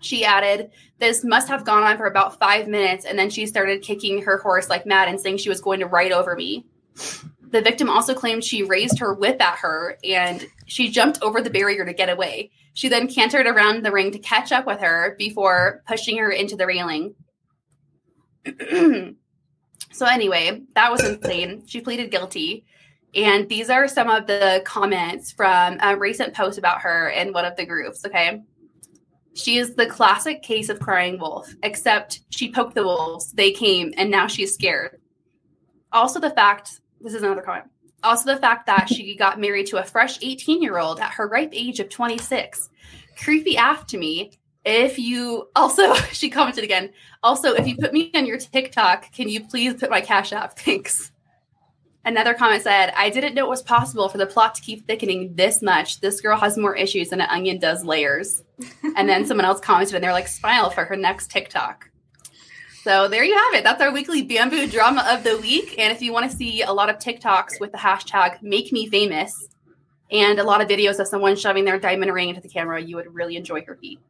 [0.00, 3.82] She added, This must have gone on for about five minutes, and then she started
[3.82, 6.66] kicking her horse like mad and saying she was going to ride over me.
[7.50, 11.50] The victim also claimed she raised her whip at her and she jumped over the
[11.50, 12.52] barrier to get away.
[12.74, 16.54] She then cantered around the ring to catch up with her before pushing her into
[16.54, 17.14] the railing.
[19.92, 21.64] so, anyway, that was insane.
[21.66, 22.64] She pleaded guilty.
[23.16, 27.44] And these are some of the comments from a recent post about her in one
[27.44, 28.06] of the groups.
[28.06, 28.40] Okay.
[29.34, 33.32] She is the classic case of crying wolf, except she poked the wolves.
[33.32, 35.00] They came, and now she's scared.
[35.92, 37.70] Also, the fact this is another comment.
[38.02, 41.28] Also, the fact that she got married to a fresh 18 year old at her
[41.28, 42.68] ripe age of 26.
[43.16, 44.32] Creepy af to me.
[44.64, 46.90] If you also, she commented again.
[47.22, 50.58] Also, if you put me on your TikTok, can you please put my cash app?
[50.58, 51.12] Thanks.
[52.04, 55.34] Another comment said, I didn't know it was possible for the plot to keep thickening
[55.34, 56.00] this much.
[56.00, 58.42] This girl has more issues than an onion does layers.
[58.96, 61.90] and then someone else commented and they're like, smile for her next TikTok.
[62.82, 63.64] So there you have it.
[63.64, 65.78] That's our weekly bamboo drama of the week.
[65.78, 68.88] And if you want to see a lot of TikToks with the hashtag make me
[68.88, 69.48] famous
[70.10, 72.96] and a lot of videos of someone shoving their diamond ring into the camera, you
[72.96, 74.00] would really enjoy her feet.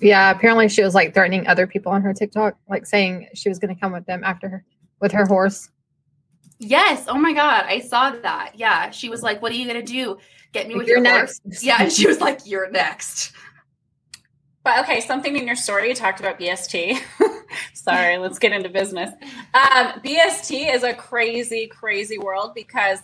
[0.00, 3.58] Yeah, apparently she was like threatening other people on her TikTok, like saying she was
[3.58, 4.64] going to come with them after her
[5.00, 5.70] with her horse.
[6.58, 7.06] Yes.
[7.08, 7.64] Oh my God.
[7.66, 8.52] I saw that.
[8.56, 8.90] Yeah.
[8.90, 10.18] She was like, What are you going to do?
[10.52, 11.40] Get me with You're your horse?
[11.44, 11.62] next.
[11.64, 11.82] Yeah.
[11.82, 13.32] And she was like, You're next.
[14.64, 16.98] But okay, something in your story you talked about BST.
[17.74, 19.10] Sorry, let's get into business.
[19.52, 23.00] Um, BST is a crazy, crazy world because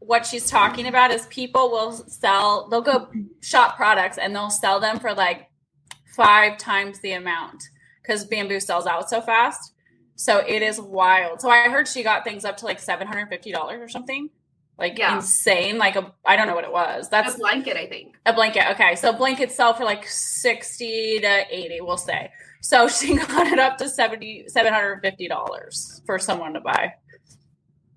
[0.00, 3.08] what she's talking about is people will sell, they'll go
[3.40, 5.48] shop products and they'll sell them for like
[6.14, 7.62] five times the amount
[8.02, 9.72] because bamboo sells out so fast.
[10.20, 11.40] So it is wild.
[11.40, 14.28] So I heard she got things up to like seven hundred fifty dollars or something,
[14.78, 15.16] like Yeah.
[15.16, 15.78] insane.
[15.78, 17.08] Like a I don't know what it was.
[17.08, 18.16] That's a blanket, I think.
[18.26, 18.70] a blanket.
[18.72, 18.96] Okay.
[18.96, 22.30] So blankets sell for like 60 to 80, we'll say.
[22.60, 26.92] So she got it up to 70 $750 for someone to buy.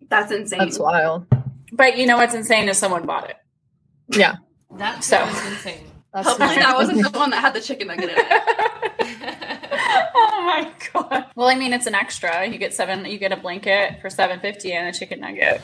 [0.07, 0.59] That's insane.
[0.59, 1.25] That's wild.
[1.73, 3.35] But you know what's insane is someone bought it.
[4.07, 4.35] Yeah,
[4.77, 5.91] That So- so insane.
[6.13, 6.59] that's Hopefully smart.
[6.67, 9.32] that wasn't the one that had the chicken nugget in it.
[10.43, 11.25] my god.
[11.35, 12.45] Well, I mean it's an extra.
[12.47, 15.61] You get seven you get a blanket for 750 and a chicken nugget.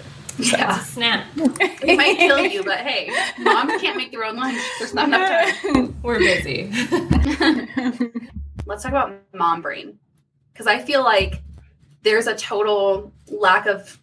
[0.52, 1.26] That's a snap.
[1.36, 4.62] It might kill you, but hey, moms can't make their own lunch.
[4.80, 6.00] There's not enough time.
[6.04, 6.72] We're busy.
[8.66, 10.00] Let's talk about mom brain.
[10.54, 11.42] Because I feel like
[12.04, 14.00] there's a total lack of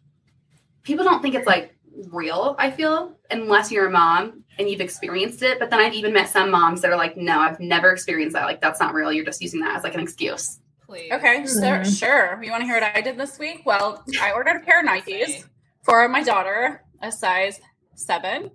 [0.82, 1.74] people don't think it's like
[2.12, 5.58] real, I feel, unless you're a mom and you've experienced it.
[5.58, 8.44] But then I've even met some moms that are like, no, I've never experienced that.
[8.44, 9.12] Like, that's not real.
[9.12, 10.60] You're just using that as like an excuse.
[10.86, 11.10] Please.
[11.12, 11.98] Okay, so Mhm.
[11.98, 12.42] sure.
[12.42, 13.62] You want to hear what I did this week?
[13.64, 15.44] Well, I ordered a pair of Nikes
[15.82, 17.60] for my daughter, a size
[17.94, 18.50] seven.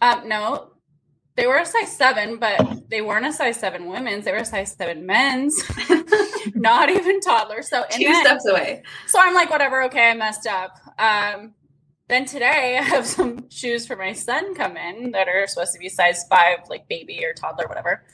[0.00, 0.72] Um, no,
[1.36, 4.24] they were a size seven, but they weren't a size seven women's.
[4.24, 5.54] They were a size seven men's,
[6.54, 7.68] not even toddlers.
[7.68, 8.82] So and Two then- steps away.
[9.06, 10.76] So I'm like, whatever, okay, I messed up.
[10.98, 11.54] Um,
[12.08, 15.78] then today I have some shoes for my son come in that are supposed to
[15.78, 18.04] be size five, like baby or toddler, whatever.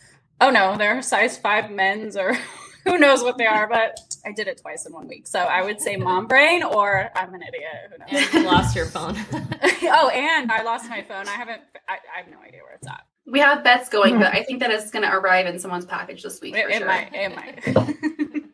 [0.40, 2.36] Oh no, they're size five men's or
[2.86, 5.26] who knows what they are, but I did it twice in one week.
[5.26, 8.30] So I would say mom brain or I'm an idiot.
[8.32, 8.52] Who knows?
[8.52, 9.16] Lost your phone.
[9.32, 11.28] oh, and I lost my phone.
[11.28, 13.02] I haven't, I, I have no idea where it's at.
[13.26, 16.22] We have bets going, but I think that it's going to arrive in someone's package
[16.22, 16.54] this week.
[16.54, 16.86] It, for it sure.
[16.86, 18.44] might, it might.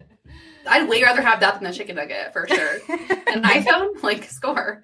[0.67, 2.77] I'd way rather have that than a chicken nugget for sure.
[2.89, 4.83] An iPhone, like score.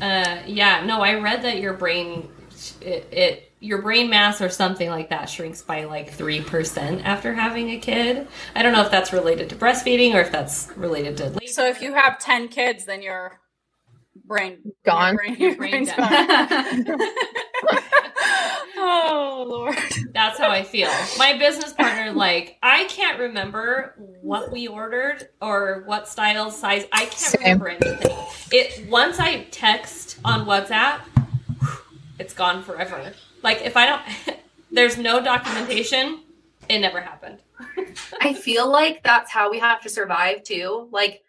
[0.00, 2.28] Uh, yeah, no, I read that your brain,
[2.80, 7.34] it, it, your brain mass or something like that shrinks by like three percent after
[7.34, 8.28] having a kid.
[8.54, 11.24] I don't know if that's related to breastfeeding or if that's related to.
[11.30, 11.46] Labor.
[11.46, 13.40] so if you have 10 kids, then your
[14.26, 15.14] brain Gone.
[15.14, 16.86] Your brain, Your your brain brain's dead.
[16.86, 16.98] gone.
[18.76, 19.76] oh Lord.
[20.12, 20.90] That's how I feel.
[21.18, 26.84] My business partner, like, I can't remember what we ordered or what style, size.
[26.92, 27.40] I can't Same.
[27.60, 28.16] remember anything.
[28.52, 31.00] It once I text on WhatsApp,
[32.18, 33.12] it's gone forever.
[33.42, 34.02] Like if I don't,
[34.70, 36.22] there's no documentation.
[36.68, 37.38] It never happened.
[38.20, 40.88] I feel like that's how we have to survive too.
[40.92, 41.22] Like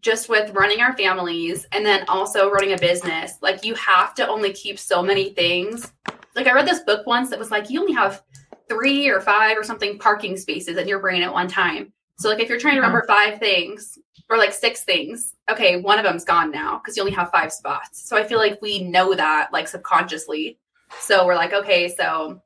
[0.00, 4.28] just with running our families and then also running a business, like you have to
[4.28, 5.92] only keep so many things.
[6.34, 8.22] Like I read this book once that was like you only have
[8.68, 11.92] three or five or something parking spaces in your brain at one time.
[12.18, 13.30] So like if you're trying to remember uh-huh.
[13.30, 13.98] five things
[14.28, 17.52] or like six things, okay, one of them's gone now because you only have five
[17.52, 18.08] spots.
[18.08, 20.58] So I feel like we know that like subconsciously.
[21.00, 22.42] So we're like, okay, so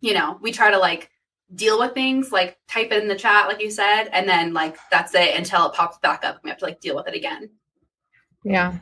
[0.00, 1.10] you know, we try to like
[1.54, 4.76] deal with things, like type it in the chat, like you said, and then like
[4.90, 6.40] that's it until it pops back up.
[6.44, 7.50] We have to like deal with it again.
[8.44, 8.78] Yeah.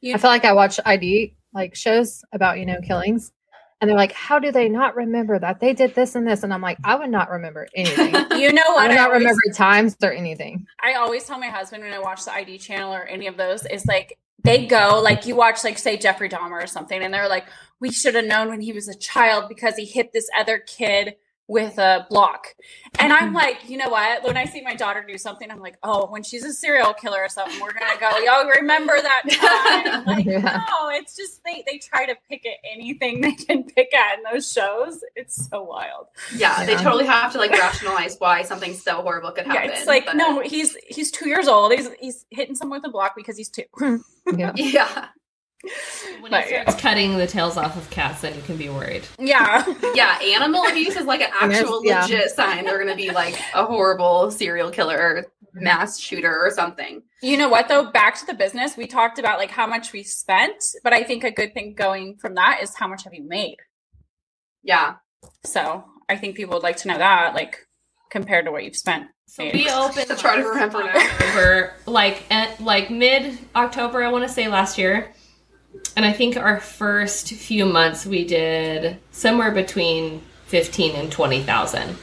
[0.00, 3.32] You- I feel like I watch ID like shows about, you know, killings.
[3.80, 6.42] And they're like, how do they not remember that they did this and this?
[6.42, 8.14] And I'm like, I would not remember anything.
[8.38, 8.84] You know what?
[8.84, 10.66] I would not always- remember times or anything.
[10.82, 13.66] I always tell my husband when I watch the ID channel or any of those
[13.66, 17.28] is like they go like you watch like say Jeffrey Dahmer or something, and they're
[17.28, 17.46] like,
[17.80, 21.16] we should have known when he was a child because he hit this other kid
[21.48, 22.54] with a block.
[22.98, 23.36] And I'm mm-hmm.
[23.36, 24.22] like, you know what?
[24.22, 27.20] When I see my daughter do something, I'm like, oh, when she's a serial killer
[27.20, 29.22] or something, we're gonna go, y'all remember that
[29.94, 30.04] time.
[30.04, 30.64] Like, Yeah.
[30.68, 34.24] no, it's just they they try to pick at anything they can pick at in
[34.30, 35.00] those shows.
[35.16, 36.08] It's so wild.
[36.36, 39.70] Yeah, they totally have to like rationalize why something so horrible could happen.
[39.70, 41.72] Yeah, it's like but- no, he's he's two years old.
[41.72, 43.64] He's he's hitting someone with a block because he's two.
[44.36, 44.52] Yeah.
[44.56, 45.08] Yeah.
[46.20, 49.06] When But, he starts cutting the tails off of cats, then you can be worried.
[49.18, 49.64] yeah.
[49.94, 52.02] Yeah, animal abuse is like an actual yeah.
[52.02, 57.02] legit sign they're gonna be like a horrible serial killer or mass shooter or something.
[57.22, 57.90] You know what though?
[57.90, 58.76] Back to the business.
[58.76, 62.16] We talked about like how much we spent, but I think a good thing going
[62.18, 63.56] from that is how much have you made.
[64.62, 64.96] Yeah.
[65.44, 67.66] So I think people would like to know that, like
[68.10, 69.08] compared to what you've spent.
[69.26, 70.08] So we opened.
[70.08, 71.70] To try to remember now.
[71.86, 75.12] Like at, like mid October, I want to say last year,
[75.96, 81.96] and I think our first few months we did somewhere between fifteen and twenty thousand.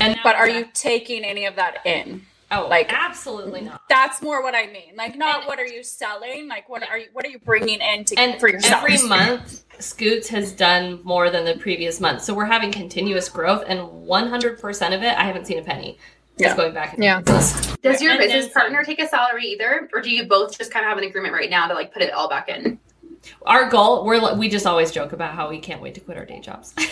[0.00, 2.22] And But are you taking any of that in?
[2.50, 3.82] oh like- absolutely not?
[3.88, 4.94] That's more what I mean.
[4.96, 6.48] Like not And- what are you selling?
[6.48, 8.84] Like what are you what are you bringing in to And for yourself?
[8.84, 13.64] every month, Scoots has done more than the previous month, so we're having continuous growth,
[13.68, 15.98] and one hundred percent of it, I haven't seen a penny.
[16.38, 16.56] Just Yeah.
[16.56, 16.94] going back.
[16.94, 17.20] into Yeah.
[17.20, 17.76] business.
[17.78, 18.52] Does your And business some.
[18.62, 19.88] partner take a salary either?
[19.92, 22.02] Or do you both just kind of have an agreement right now to like put
[22.02, 22.78] it all back in?
[23.46, 26.16] Our goal, we're li- we just always joke about how we can't wait to quit
[26.16, 26.74] our day jobs.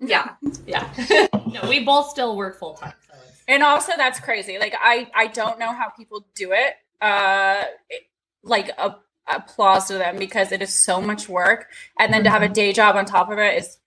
[0.00, 0.32] Yeah.
[0.66, 0.86] yeah.
[1.46, 2.92] no, we both still work full time.
[3.08, 3.14] So
[3.48, 4.58] And also that's crazy.
[4.58, 6.74] Like I I don't know how people do it.
[7.00, 8.02] Uh it-
[8.42, 8.96] like a
[9.26, 12.74] applause to them because it is so much work and then to have a day
[12.74, 13.78] job on top of it is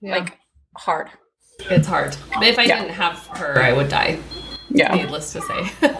[0.00, 0.16] Yeah.
[0.18, 0.38] like
[0.76, 1.08] hard.
[1.70, 2.16] It's hard.
[2.34, 2.80] But if I Yeah.
[2.82, 4.18] didn't have her, I would die.
[4.70, 4.94] Yeah.
[4.94, 5.70] Needless to say.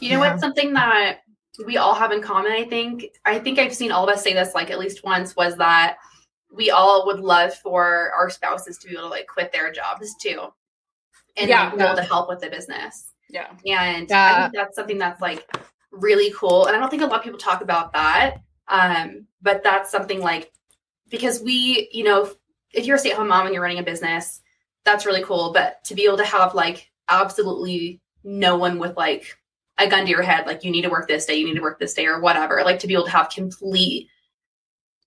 [0.00, 0.32] You know Yeah.
[0.32, 0.40] what?
[0.40, 1.20] Something that
[1.66, 3.06] we all have in common, I think.
[3.24, 5.96] I think I've seen all of us say this like at least once was that
[6.50, 10.14] we all would love for our spouses to be able to like quit their jobs
[10.20, 10.48] too.
[11.36, 11.70] And Yeah.
[11.74, 13.12] be able to help with the business.
[13.30, 13.46] Yeah.
[13.66, 15.46] And I think that's something that's like
[15.90, 16.66] really cool.
[16.66, 18.36] And I don't think a lot of people talk about that.
[18.68, 20.52] Um, but that's something like
[21.08, 22.34] because we, you know, if,
[22.72, 24.40] if you're a stay-at-home mom and you're running a business,
[24.84, 25.52] that's really cool.
[25.52, 29.36] But to be able to have like absolutely no one with like
[29.78, 31.62] a gun to your head, like you need to work this day, you need to
[31.62, 32.62] work this day, or whatever.
[32.64, 34.08] Like to be able to have complete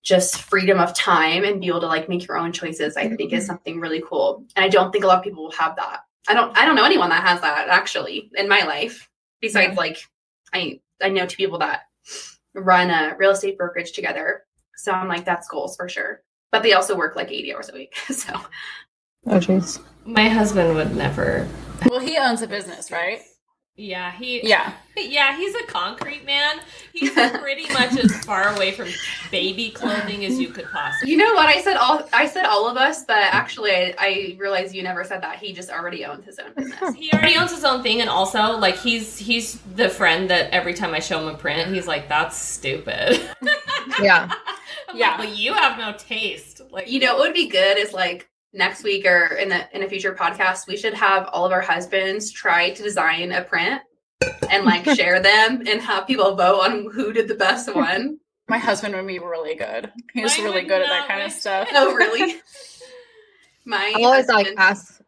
[0.02, 3.32] just freedom of time and be able to like make your own choices, I think
[3.32, 3.46] is mm-hmm.
[3.46, 4.44] something really cool.
[4.54, 6.00] And I don't think a lot of people will have that.
[6.28, 9.08] I don't I don't know anyone that has that actually in my life.
[9.40, 9.78] Besides Yeah.
[9.80, 9.98] like
[10.52, 11.82] I I know two people that
[12.54, 14.44] run a real estate brokerage together.
[14.76, 16.22] So I'm like, that's goals for sure.
[16.52, 17.94] But they also work like 80 hours a week.
[18.12, 18.32] So
[19.26, 19.80] Oh jeez.
[20.04, 21.48] My husband would never.
[21.90, 23.20] Well, he owns a business, right?
[23.78, 24.46] Yeah, he.
[24.48, 24.72] Yeah.
[24.96, 26.60] Yeah, he's a concrete man.
[26.94, 28.88] He's pretty much as far away from
[29.30, 31.10] baby clothing as you could possibly.
[31.12, 31.48] you know what?
[31.48, 35.04] I said all I said all of us, but actually I, I realized you never
[35.04, 35.38] said that.
[35.38, 36.94] He just already owns his own business.
[36.94, 40.72] He already owns his own thing, and also like he's he's the friend that every
[40.72, 43.20] time I show him a print, he's like, "That's stupid."
[44.00, 44.30] Yeah.
[44.88, 45.10] I'm Yeah.
[45.10, 46.62] like, well, you have no taste.
[46.70, 49.82] Like You know what would be good is like next week or in the in
[49.82, 53.82] a future podcast, we should have all of our husbands try to design a print
[54.50, 58.18] and like share them and have people vote on who did the best one.
[58.48, 59.90] My husband would be really good.
[60.14, 61.68] He's Mine really good at that kind of stuff.
[61.72, 62.40] Oh really?
[63.64, 65.00] My I always like husband- ask.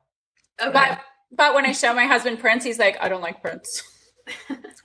[0.60, 0.72] Okay.
[0.72, 3.82] But but when I show my husband prints, he's like, I don't like prints.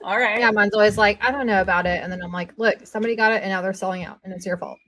[0.04, 0.38] All right.
[0.38, 2.02] Yeah, mine's always like, I don't know about it.
[2.02, 4.44] And then I'm like, look, somebody got it and now they're selling out and it's
[4.46, 4.78] your fault.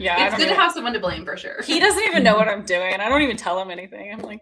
[0.00, 0.26] Yeah.
[0.26, 1.62] It's good to have someone to blame for sure.
[1.62, 2.94] he doesn't even know what I'm doing.
[2.94, 4.10] I don't even tell him anything.
[4.12, 4.40] I'm like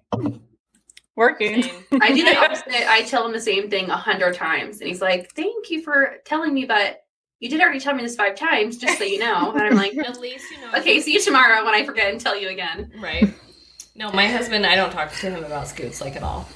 [1.16, 1.64] working.
[2.00, 2.88] I do the opposite.
[2.88, 6.16] I tell him the same thing a hundred times, and he's like, "Thank you for
[6.24, 7.02] telling me, but
[7.40, 9.96] you did already tell me this five times, just so you know." And I'm like,
[9.98, 10.78] At least you know.
[10.78, 13.34] "Okay, see you tomorrow when I forget and tell you again." Right.
[13.96, 14.64] No, my husband.
[14.64, 16.48] I don't talk to him about scoots like at all.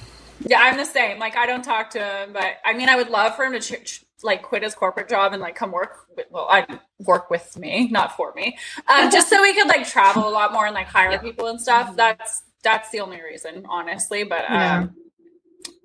[0.45, 1.19] Yeah, I'm the same.
[1.19, 3.59] Like I don't talk to him, but I mean, I would love for him to
[3.59, 6.07] ch- ch- like quit his corporate job and like come work.
[6.15, 6.65] With, well, I
[6.99, 8.57] work with me, not for me,
[8.87, 11.17] um, just so we could like travel a lot more and like hire Yeah.
[11.19, 11.95] people and stuff.
[11.95, 14.23] That's that's the only reason, honestly.
[14.23, 14.87] But um, Yeah.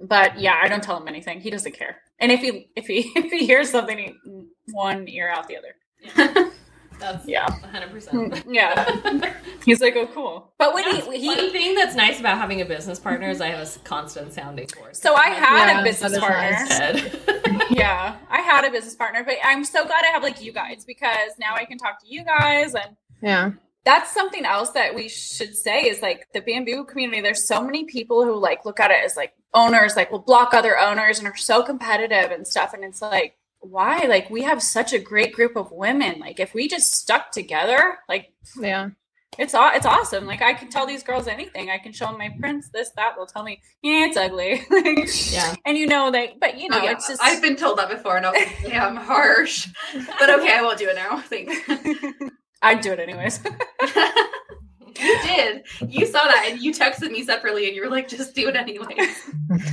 [0.00, 1.40] but yeah, I don't tell him anything.
[1.40, 2.02] He doesn't care.
[2.20, 4.14] And if he if he if he hears something, he,
[4.72, 6.50] one ear out the other.
[6.98, 7.46] That's Yeah.
[7.46, 8.08] 100%.
[8.10, 9.32] Mm, yeah,
[9.64, 10.52] he's like, oh, cool.
[10.58, 13.48] But when That's he, one thing that's nice about having a business partner is I
[13.48, 14.96] have a constant sounding board.
[14.96, 16.36] so I had Yeah, a business partner.
[16.50, 17.16] nice.
[17.70, 20.84] Yeah, I had a business partner, but I'm so glad I have like you guys
[20.86, 23.52] because now I can talk to you guys and Yeah.
[23.84, 27.84] that's something else that we should say is like the bamboo community there's so many
[27.84, 31.26] people who like look at it as like owners like will block other owners and
[31.28, 35.32] are so competitive and stuff and it's like why like we have such a great
[35.34, 38.90] group of women like if we just stuck together like Yeah.
[39.38, 42.18] it's all it's awesome like i can tell these girls anything i can show them
[42.18, 44.62] my prints this that they'll tell me yeah it's ugly
[45.32, 45.54] Yeah.
[45.66, 46.92] and you know they but you oh, know Oh, yeah.
[46.92, 49.68] it's just I've been told that before, and I was like, "Yeah, I'm harsh,"
[50.20, 51.20] but okay, I won't do it now.
[51.20, 51.54] Thanks.
[52.62, 53.38] i'd do it anyways
[55.00, 55.64] you did.
[55.88, 58.56] You saw that, and you texted me separately, and you were like, "Just do it
[58.56, 58.96] anyway."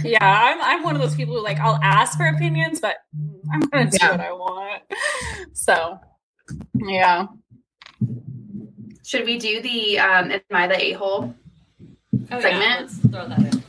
[0.03, 2.97] Yeah, I'm I'm one of those people who like I'll ask for opinions, but
[3.51, 4.11] I'm gonna do Yeah.
[4.11, 4.83] what I want.
[5.53, 5.99] So
[6.75, 7.27] yeah.
[9.03, 11.35] Should we do the um, "Am I the a hole"?
[12.31, 12.39] Oh, yeah.
[12.39, 12.81] Segment?
[12.81, 13.63] Let's throw that in.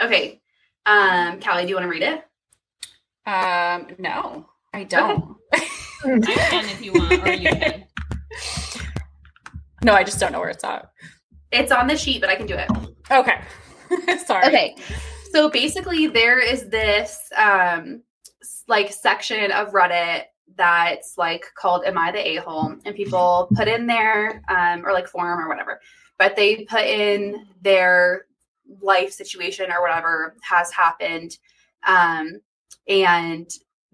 [0.00, 0.40] Okay,
[0.84, 2.24] um, Callie, do you want to read it?
[3.26, 5.36] Um no, I don't.
[5.54, 7.85] I can if you want, or you can.
[9.82, 10.90] No, I just don't know where it's at.
[11.52, 12.70] It's on the sheet, but I can do it.
[13.10, 13.40] Okay.
[14.24, 14.46] Sorry.
[14.46, 14.76] Okay.
[15.32, 18.02] So basically there is this um
[18.68, 20.24] like section of Reddit
[20.56, 22.76] that's like called Am I the A-hole?
[22.84, 25.80] And people put in there, um, or like forum or whatever,
[26.18, 28.26] but they put in their
[28.80, 31.38] life situation or whatever has happened.
[31.86, 32.40] Um,
[32.88, 33.48] and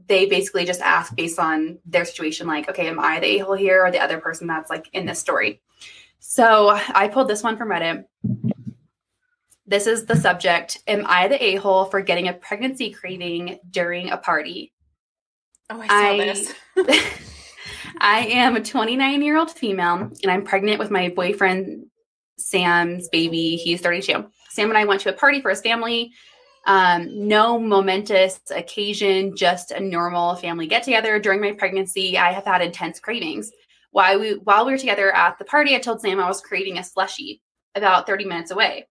[0.08, 3.84] they basically just ask based on their situation, like, okay, am I the a-hole here
[3.84, 5.60] or the other person that's like in this story?
[6.32, 8.04] So I pulled this one from Reddit.
[9.66, 10.78] This is the subject.
[10.86, 14.72] Am I the a hole for getting a pregnancy craving during a party?
[15.68, 16.54] Oh, I saw I- this.
[17.98, 21.84] I am a 29 year old female and I'm pregnant with my boyfriend
[22.38, 23.56] Sam's baby.
[23.56, 24.24] He's 32.
[24.48, 26.12] Sam and I went to a party for his family.
[26.66, 31.18] Um, no momentous occasion, just a normal family get together.
[31.18, 33.50] During my pregnancy, I have had intense cravings.
[33.92, 36.78] While we while we were together at the party, I told Sam I was creating
[36.78, 37.42] a slushy
[37.74, 38.88] about 30 minutes away.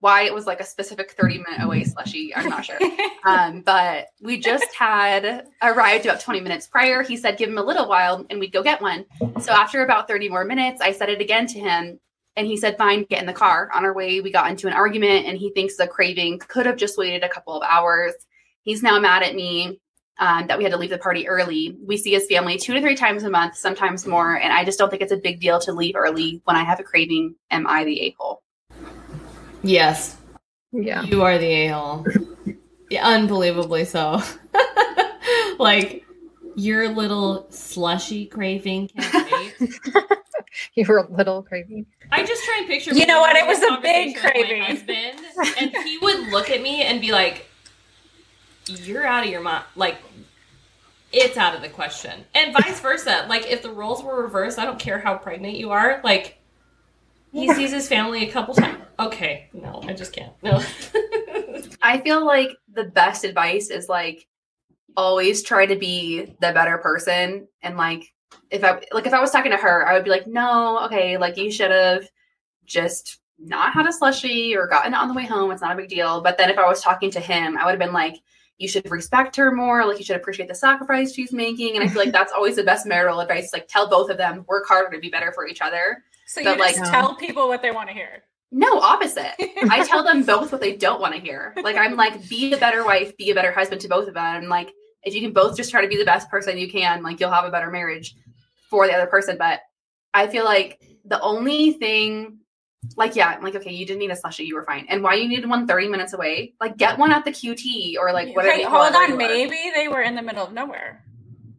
[0.00, 2.78] Why it was like a specific 30 minute away slushy, I'm not sure.
[3.24, 7.02] Um, but we just had arrived about 20 minutes prior.
[7.02, 9.04] He said, give him a little while and we'd go get one.
[9.40, 11.98] So after about 30 more minutes, I said it again to him.
[12.36, 13.70] And he said, fine, get in the car.
[13.74, 16.76] On our way, we got into an argument and he thinks the craving could have
[16.76, 18.14] just waited a couple of hours.
[18.62, 19.78] He's now mad at me
[20.18, 21.76] um, that we had to leave the party early.
[21.86, 24.34] We see his family two to three times a month, sometimes more.
[24.36, 26.80] And I just don't think it's a big deal to leave early when I have
[26.80, 27.34] a craving.
[27.50, 28.42] Am I the a hole?
[29.62, 30.16] Yes,
[30.72, 31.02] Yeah.
[31.02, 32.06] you are the a hole.
[32.90, 34.22] Yeah, unbelievably so.
[35.58, 36.04] like
[36.56, 39.70] your little slushy craving can't wait.
[40.74, 41.86] You were a little crazy.
[42.10, 42.92] I just try and picture.
[42.94, 43.36] You know what?
[43.36, 44.60] It was a big craving.
[44.60, 45.20] my husband,
[45.60, 47.46] and he would look at me and be like,
[48.68, 49.98] "You're out of your mind." Like,
[51.12, 53.26] it's out of the question, and vice versa.
[53.28, 56.00] Like, if the roles were reversed, I don't care how pregnant you are.
[56.04, 56.38] Like,
[57.32, 58.82] he sees his family a couple times.
[58.98, 60.32] Okay, no, I just can't.
[60.42, 60.62] No.
[61.82, 64.26] I feel like the best advice is like
[64.96, 68.12] always try to be the better person and like
[68.50, 71.16] if I like if I was talking to her, I would be like, no, okay,
[71.18, 72.08] like you should have
[72.64, 75.50] just not had a slushy or gotten it on the way home.
[75.50, 76.20] It's not a big deal.
[76.20, 78.16] But then if I was talking to him, I would have been like,
[78.58, 79.86] you should respect her more.
[79.86, 81.76] Like you should appreciate the sacrifice she's making.
[81.76, 83.52] And I feel like that's always the best marital advice.
[83.52, 86.02] Like tell both of them, work harder to be better for each other.
[86.26, 88.24] So But, you just like- tell people what they want to hear.
[88.50, 89.34] No, opposite.
[89.70, 91.52] I tell them both what they don't want to hear.
[91.62, 94.44] Like I'm like, be a better wife, be a better husband to both of them.
[94.48, 94.72] Like
[95.04, 97.30] if you can both just try to be the best person you can, like you'll
[97.30, 98.16] have a better marriage
[98.70, 99.36] for the other person.
[99.38, 99.60] But
[100.14, 102.38] I feel like the only thing
[102.96, 104.86] like yeah, I'm like, okay, you didn't need a slushy, you were fine.
[104.88, 108.12] And why you needed one 30 minutes away, like get one at the QT or
[108.12, 108.54] like whatever.
[108.56, 109.16] Hey, hold on, were.
[109.16, 111.04] maybe they were in the middle of nowhere.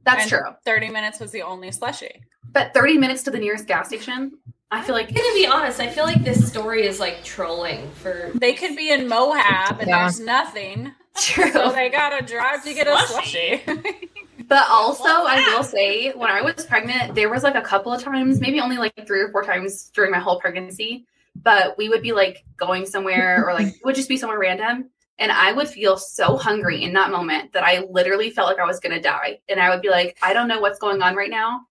[0.06, 0.42] That's and true.
[0.66, 2.22] 30 minutes was the only slushy.
[2.52, 4.32] But 30 minutes to the nearest gas station,
[4.72, 5.80] I feel like I'm gonna be honest.
[5.80, 8.32] I feel like this story is like trolling for.
[8.36, 10.04] They could be in Moab and Yeah.
[10.04, 10.94] there's nothing.
[11.22, 11.52] true.
[11.52, 13.62] So they gotta drive to get a Slushy.
[13.66, 14.06] slushy.
[14.48, 18.02] But also, I will say, when I was pregnant, there was like a couple of
[18.02, 21.06] times, maybe only like three or four times during my whole pregnancy,
[21.44, 24.90] but we would be like going somewhere or like it would just be somewhere random.
[25.18, 28.66] And I would feel so hungry in that moment that I literally felt like I
[28.66, 29.40] was going to die.
[29.50, 31.62] And I would be like, I don't know what's going on right now.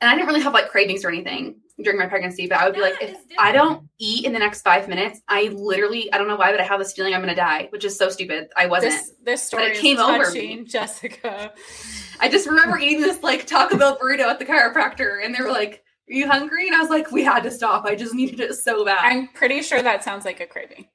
[0.00, 2.74] And I didn't really have like cravings or anything during my pregnancy, but I would
[2.74, 6.28] be like, if I don't eat in the next five minutes, I literally, I don't
[6.28, 8.48] know why, but I have this feeling I'm going to die, which is so stupid.
[8.56, 8.92] I wasn't.
[8.92, 11.52] this this story it is came over touching, Jessica.
[12.20, 15.50] I just remember eating this like Taco Bell burrito at the chiropractor, and they were
[15.50, 17.84] like, "Are you hungry?" And I was like, "We had to stop.
[17.84, 20.86] I just needed it so bad." I'm pretty sure that sounds like a craving.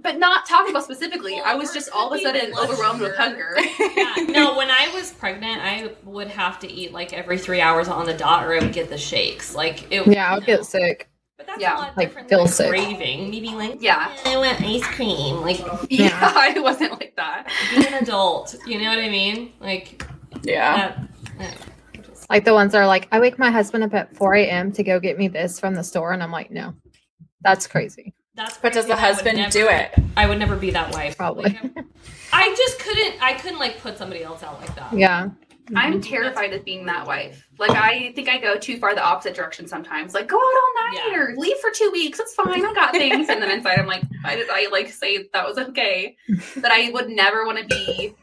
[0.00, 1.32] but not Taco Bell specifically.
[1.34, 3.56] Well, I was just all of a sudden overwhelmed with hunger.
[3.96, 7.88] Yeah, no, when I was pregnant, I would have to eat like every three hours
[7.88, 9.54] on the dot, or I would get the shakes.
[9.56, 10.06] Like it.
[10.06, 10.56] Yeah, I would no.
[10.56, 11.08] get sick.
[11.36, 12.68] But that's Yeah, a lot like, different feel than sick.
[12.68, 13.30] craving.
[13.30, 14.12] Me being like, Yeah.
[14.24, 15.40] I want ice cream.
[15.40, 16.18] Like yeah, Yeah.
[16.36, 17.48] I wasn't like that.
[17.74, 18.54] being an adult.
[18.66, 19.52] You know what I mean?
[19.60, 20.04] Like
[20.42, 20.76] Yeah.
[20.76, 20.98] that.
[21.40, 21.64] I just-
[22.28, 24.72] Like the ones that are like, I wake my husband up at 4 a.m.
[24.72, 26.12] to go get me this from the store.
[26.12, 26.74] And I'm like, no,
[27.40, 28.14] that's crazy.
[28.34, 29.94] That's But does the I husband never- do it?
[30.16, 31.16] I would never be that wife.
[31.16, 31.44] Probably.
[31.44, 31.88] Like, I'm-
[32.32, 33.22] I just couldn't.
[33.22, 34.92] I couldn't like put somebody else out like that.
[34.92, 35.30] Yeah.
[35.74, 36.00] I'm mm-hmm.
[36.00, 37.46] terrified of being that wife.
[37.58, 40.14] Like I think I go too far the opposite direction sometimes.
[40.14, 41.16] Like go out all night Yeah.
[41.18, 42.18] or leave for two weeks.
[42.18, 42.64] It's fine.
[42.64, 43.28] I got things.
[43.28, 46.16] And then inside I'm like, why did I like say that was okay?
[46.56, 48.14] But I would never want to be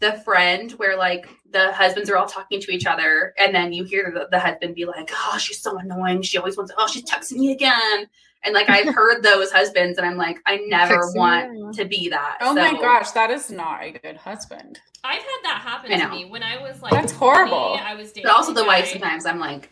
[0.00, 3.84] the friend where like the husbands are all talking to each other and then you
[3.84, 6.22] hear the, the husband be like, oh, she's so annoying.
[6.22, 8.06] She always wants, oh, she's texting me again.
[8.42, 11.82] And like I've heard those husbands and I'm like, I never Texting want yeah.
[11.82, 12.38] to be that.
[12.40, 14.80] Oh my gosh, that is not a good husband.
[15.04, 16.92] I've had that happen to me when I was like.
[16.92, 17.78] That's 20, horrible.
[17.82, 18.24] I was dating.
[18.24, 19.70] But also a the wife guy- sometimes I'm like,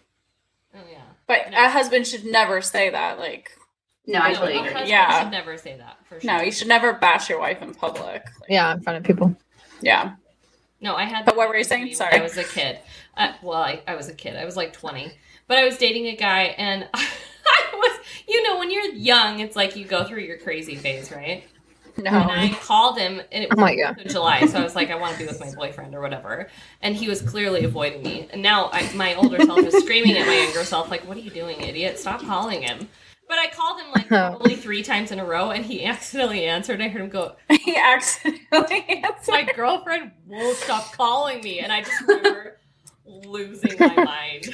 [0.75, 0.99] Oh yeah.
[1.27, 1.65] But No.
[1.65, 3.19] a husband should never say that.
[3.19, 3.51] Like,
[4.07, 4.89] no, I totally agree.
[4.89, 5.23] Yeah.
[5.23, 6.31] should never say that for sure.
[6.31, 8.05] no, you should never bash your wife in public.
[8.41, 8.73] Like, Yeah.
[8.75, 9.35] In front of people.
[9.81, 10.15] Yeah.
[10.81, 11.25] No, I had.
[11.25, 11.93] But what were you saying?
[11.95, 12.15] Sorry.
[12.15, 12.79] I was a kid.
[13.17, 14.37] Uh, well, I, I was a kid.
[14.37, 15.11] I was like twenty,
[15.49, 17.07] but I was dating a guy, and I
[17.75, 17.99] was,
[18.29, 21.45] you know, when you're young, it's like you go through your crazy phase, right?
[21.97, 22.11] No.
[22.11, 24.95] And I called him, and it was Oh my July, so I was like, I
[24.95, 26.49] want to be with my boyfriend or whatever,
[26.81, 28.29] and he was clearly avoiding me.
[28.31, 31.21] And now I, my older self is screaming at my younger self, like, "What are
[31.21, 31.99] you doing, idiot?
[31.99, 32.89] Stop calling him."
[33.29, 36.81] But I called him like probably three times in a row, and he accidentally answered.
[36.81, 39.33] I heard him go, he accidentally answered.
[39.33, 42.59] my girlfriend won't stop calling me and i just remember
[43.07, 44.49] losing my mind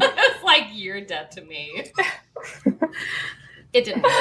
[0.00, 1.84] i was like you're dead to me
[3.72, 4.12] it didn't work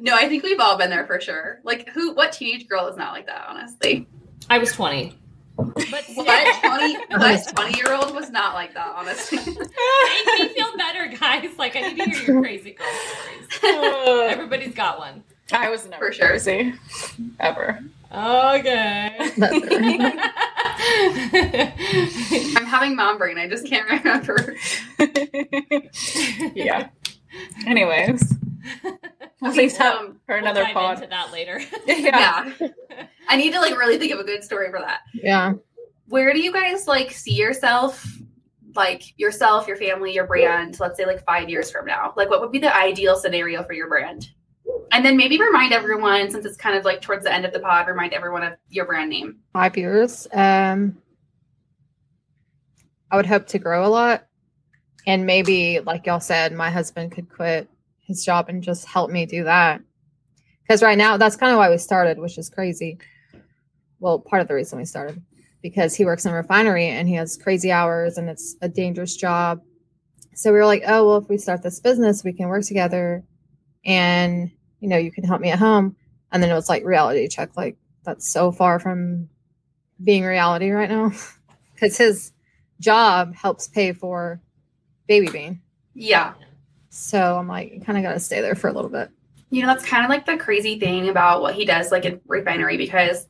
[0.00, 1.60] no, I think we've all been there for sure.
[1.64, 4.06] Like who what teenage girl is not like that, honestly?
[4.50, 5.18] i was 20
[5.56, 9.38] but What 20 what 20 year old was not like that, honestly.
[9.38, 12.86] make me feel better guys like i need to hear your crazy girl
[13.50, 13.62] stories
[14.32, 16.28] everybody's got one I was never For sure.
[16.30, 16.74] crazy.
[17.38, 17.78] Ever.
[18.12, 19.16] okay
[22.56, 24.56] I'm having mom brain, I just can't remember.
[26.54, 26.88] yeah.
[27.66, 28.34] Anyways.
[29.40, 30.94] We'll leave that Um, for We'll another dive pod.
[30.96, 32.50] into that later yeah.
[32.60, 33.06] yeah.
[33.28, 35.00] I need to like really think of a good story for that.
[35.14, 35.52] yeah.
[36.08, 38.06] Where do you guys like see yourself?
[38.74, 42.12] Like yourself, your family, your brand, let's say like five years from now.
[42.16, 44.28] Like what would be the ideal scenario for your brand?
[44.92, 47.60] And then maybe remind everyone, since it's kind of like towards the end of the
[47.60, 49.38] pod, remind everyone of your brand name.
[49.52, 50.28] Five years.
[50.32, 50.98] Um,
[53.10, 54.26] I would hope to grow a lot,
[55.06, 57.68] and maybe, like y'all said, my husband could quit
[58.00, 59.80] his job and just help me do that.
[60.62, 62.98] Because right now, that's kind of why we started, which is crazy.
[64.00, 65.22] Well, part of the reason we started
[65.62, 69.16] because he works in a refinery and he has crazy hours and it's a dangerous
[69.16, 69.60] job.
[70.34, 73.24] So we were like, oh, well, if we start this business, we can work together
[73.84, 75.96] and, you know, you can help me at home.
[76.30, 77.56] And then it was like reality check.
[77.56, 79.28] Like, that's so far from
[80.02, 81.12] being reality right now
[81.74, 82.32] because his
[82.80, 84.40] job helps pay for
[85.08, 85.62] Baby Bean.
[85.94, 86.34] Yeah.
[86.90, 89.10] So I'm like, kind of got to stay there for a little bit.
[89.50, 92.20] You know, that's kind of like the crazy thing about what he does, like in
[92.26, 93.26] refinery, because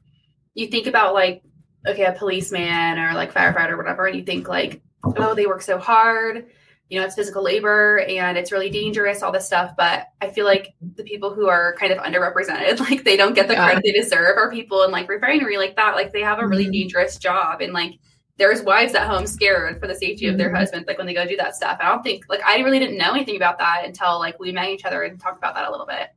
[0.57, 1.43] you think about like,
[1.87, 5.63] okay, a policeman or like firefighter or whatever, and you think like, oh, they work
[5.63, 6.47] so hard.
[6.89, 9.73] You know, it's physical labor and it's really dangerous, all this stuff.
[9.77, 13.49] But I feel like the people who are kind of underrepresented, like they don't get
[13.49, 13.65] the Yeah.
[13.67, 15.95] credit they deserve, are people in like refinery like that.
[15.95, 16.73] Like they have a really Mhm.
[16.73, 17.93] dangerous job and like
[18.39, 20.59] there's wives at home scared for the safety of their Mhm.
[20.59, 21.77] husbands, like when they go do that stuff.
[21.81, 24.69] I don't think like I really didn't know anything about that until like we met
[24.71, 26.09] each other and talked about that a little bit.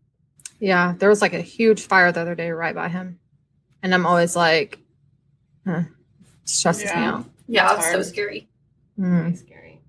[0.59, 3.19] Yeah, there was like a huge fire the other day right by him.
[3.83, 4.79] And I'm always like,
[5.65, 7.25] huh, it stresses me out.
[7.47, 8.47] Yeah, It's that's so scary.
[8.99, 9.37] Mm.
[9.37, 9.79] Scary.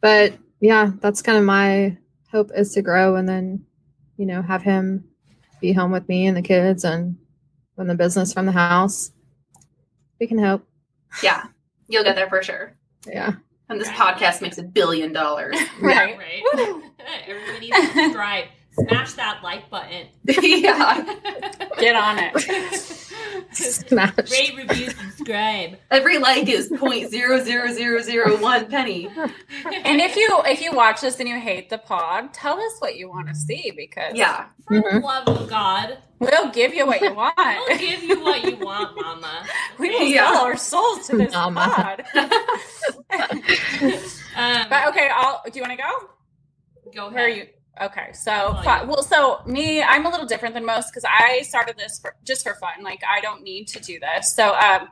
[0.00, 1.96] But yeah, that's kind of my
[2.30, 3.64] hope is to grow and then,
[4.16, 5.04] you know, have him
[5.60, 7.16] be home with me and the kids and
[7.76, 9.10] run the business from the house.
[10.20, 10.64] We can hope.
[11.22, 11.44] Yeah,
[11.88, 12.74] you'll get there for sure.
[13.06, 13.32] Yeah.
[13.70, 14.16] And this Right.
[14.16, 15.56] podcast makes a billion dollars.
[15.80, 16.16] right.
[16.18, 16.42] Right.
[16.54, 16.82] Woo.
[17.26, 18.44] Everybody subscribe.
[18.86, 20.06] Smash that like button.
[20.24, 21.02] yeah.
[21.78, 22.74] Get on it.
[23.52, 24.30] Smash.
[24.30, 25.78] Rate, review, subscribe.
[25.90, 29.08] Every like is point zero zero zero zero one penny.
[29.84, 32.96] And if you if you watch this and you hate the pod, tell us what
[32.96, 34.46] you want to see because Yeah.
[34.66, 35.02] for the Mhm.
[35.02, 37.34] love of God, we'll give you what you want.
[37.38, 39.44] we'll give you what you want, Mama.
[39.78, 40.30] we will Yeah.
[40.32, 41.72] sell our souls to this Mama.
[41.74, 42.04] pod.
[44.36, 45.42] Um, but okay, I'll.
[45.44, 45.90] Do you want to go?
[46.94, 47.46] go Where are you?
[47.80, 48.82] Okay, so Oh, yeah.
[48.84, 52.42] well, so me, I'm a little different than most because I started this for, just
[52.44, 52.82] for fun.
[52.82, 54.34] Like I don't need to do this.
[54.34, 54.88] So, um,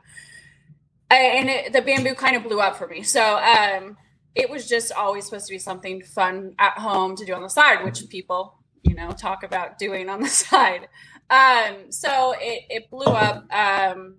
[1.09, 3.03] I, and it, the bamboo kind of blew up for me.
[3.03, 3.97] So, um,
[4.35, 7.49] it was just always supposed to be something fun at home to do on the
[7.49, 10.87] side, which people, you know, talk about doing on the side.
[11.29, 13.51] Um, so it, it blew up.
[13.51, 14.17] Um,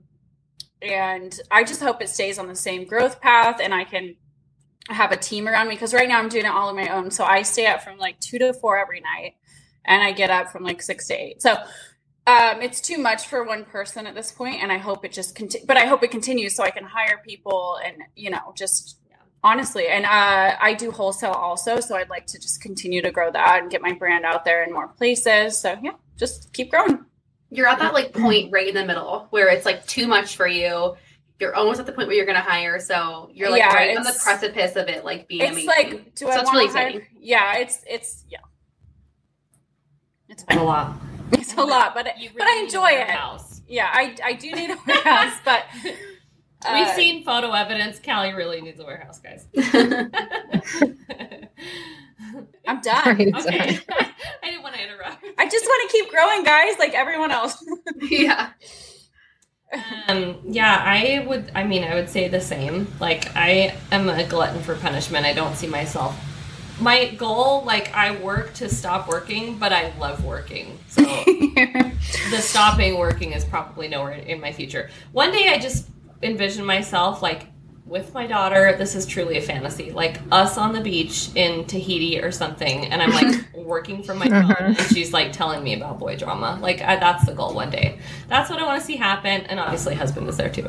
[0.82, 4.16] and I just hope it stays on the same growth path and I can
[4.88, 7.10] have a team around me because right now I'm doing it all on my own.
[7.10, 9.34] So I stay up from like two to four every night
[9.84, 11.42] and I get up from like six to eight.
[11.42, 11.56] So
[12.26, 15.34] um, it's too much for one person at this point, and I hope it just
[15.34, 15.66] continue.
[15.66, 18.98] But I hope it continues so I can hire people and you know just
[19.42, 19.88] honestly.
[19.88, 23.62] And uh, I do wholesale also, so I'd like to just continue to grow that
[23.62, 25.58] and get my brand out there in more places.
[25.58, 27.04] So yeah, just keep growing.
[27.50, 30.46] You're at that like point right in the middle where it's like too much for
[30.46, 30.96] you.
[31.40, 34.02] You're almost at the point where you're gonna hire, so you're like Yeah, right on
[34.02, 35.66] the precipice of it, like being It's amazing.
[35.68, 36.86] like, do So I it's want really to hire?
[36.88, 37.06] exciting.
[37.20, 38.38] Yeah, it's it's yeah,
[40.28, 40.96] it's a lot.
[41.32, 43.06] It's a lot, but You but I really need enjoy a it.
[43.06, 43.62] warehouse.
[43.68, 45.64] Yeah, I I do need a warehouse, but
[46.72, 48.00] We've uh, seen photo evidence.
[48.04, 49.46] Callie really needs a warehouse, guys.
[52.66, 53.16] I'm done.
[53.16, 53.34] Right.
[53.34, 53.78] okay.
[54.42, 55.24] I didn't want to interrupt.
[55.38, 57.64] I just want to keep growing, guys, like everyone else.
[58.10, 58.50] yeah.
[60.08, 61.52] Um, yeah, I would.
[61.54, 62.86] I mean, I would say the same.
[63.00, 65.26] Like, I am a glutton for punishment.
[65.26, 66.18] I don't see myself.
[66.80, 70.78] My goal, like, I work to stop working, but I love working.
[70.88, 74.88] So the stopping working is probably nowhere in my future.
[75.12, 75.88] One day, I just
[76.22, 77.46] envision myself like
[77.88, 78.74] with my daughter.
[78.76, 83.02] This is truly a fantasy, like us on the beach in Tahiti or something, and
[83.02, 84.66] I'm like working from my phone, Mhm.
[84.78, 86.58] and she's like telling me about boy drama.
[86.60, 87.98] Like I, that's the goal one day.
[88.28, 90.68] That's what I want to see happen, and obviously, husband is there too.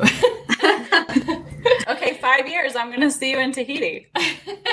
[1.88, 2.74] okay, five years.
[2.76, 4.08] I'm gonna see you in Tahiti.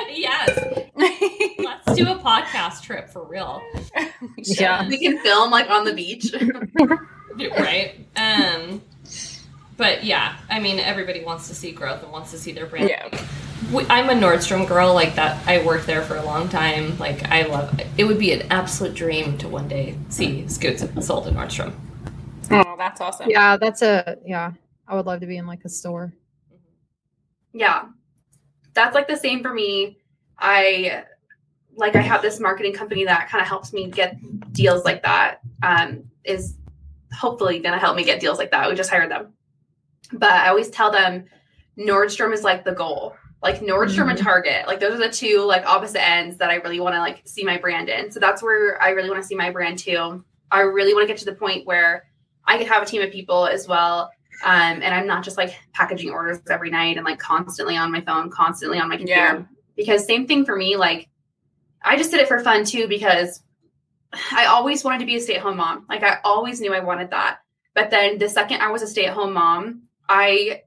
[0.09, 0.57] yes,
[0.95, 3.61] let's do a podcast trip for real.
[4.37, 4.87] Yeah.
[4.87, 6.33] we can film like on the beach.
[7.59, 7.95] right?
[8.15, 8.81] Um,
[9.77, 12.89] but yeah, I mean, everybody wants to see growth and wants to see their brand.
[12.89, 13.25] Yeah.
[13.89, 15.45] I'm a Nordstrom girl, like that.
[15.47, 16.97] I worked there for a long time.
[16.97, 17.79] Like I love.
[17.97, 21.73] It would be an absolute dream to one day see Scoots sold at Nordstrom.
[22.49, 23.29] Oh, that's awesome.
[23.29, 24.53] Yeah, that's a yeah.
[24.87, 26.13] I would love to be in like a store.
[27.53, 27.85] Yeah.
[28.73, 29.97] That's like the same for me.
[30.39, 31.03] I
[31.75, 34.17] like I have this marketing company that kind of helps me get
[34.53, 35.41] deals like that.
[35.61, 36.55] Um is
[37.13, 38.69] hopefully going to help me get deals like that.
[38.69, 39.33] We just hired them.
[40.13, 41.25] But I always tell them
[41.77, 43.15] Nordstrom is like the goal.
[43.43, 44.23] like Nordstrom and Mhm.
[44.23, 44.65] Target.
[44.65, 47.43] Like those are the two like opposite ends that I really want to like see
[47.43, 48.09] my brand in.
[48.11, 50.25] So that's where I really want to see my brand too.
[50.49, 52.05] I really want to get to the point where
[52.45, 54.09] I could have a team of people as well.
[54.43, 58.01] Um, and I'm not just like packaging orders every night and like constantly on my
[58.01, 59.21] phone, constantly on my computer.
[59.21, 59.43] Yeah.
[59.75, 61.07] Because same thing for me, like
[61.85, 63.43] I just did it for fun too because
[64.31, 65.85] I always wanted to be a stay-at-home mom.
[65.87, 67.37] Like I always knew I wanted that.
[67.75, 70.63] But then the second I was a stay-at-home mom, I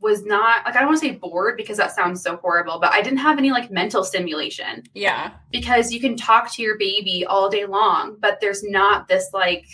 [0.00, 2.92] was not like I don't want to say bored because that sounds so horrible, but
[2.92, 5.32] I didn't have any like mental stimulation Yeah.
[5.50, 9.66] because you can talk to your baby all day long, but there's not this like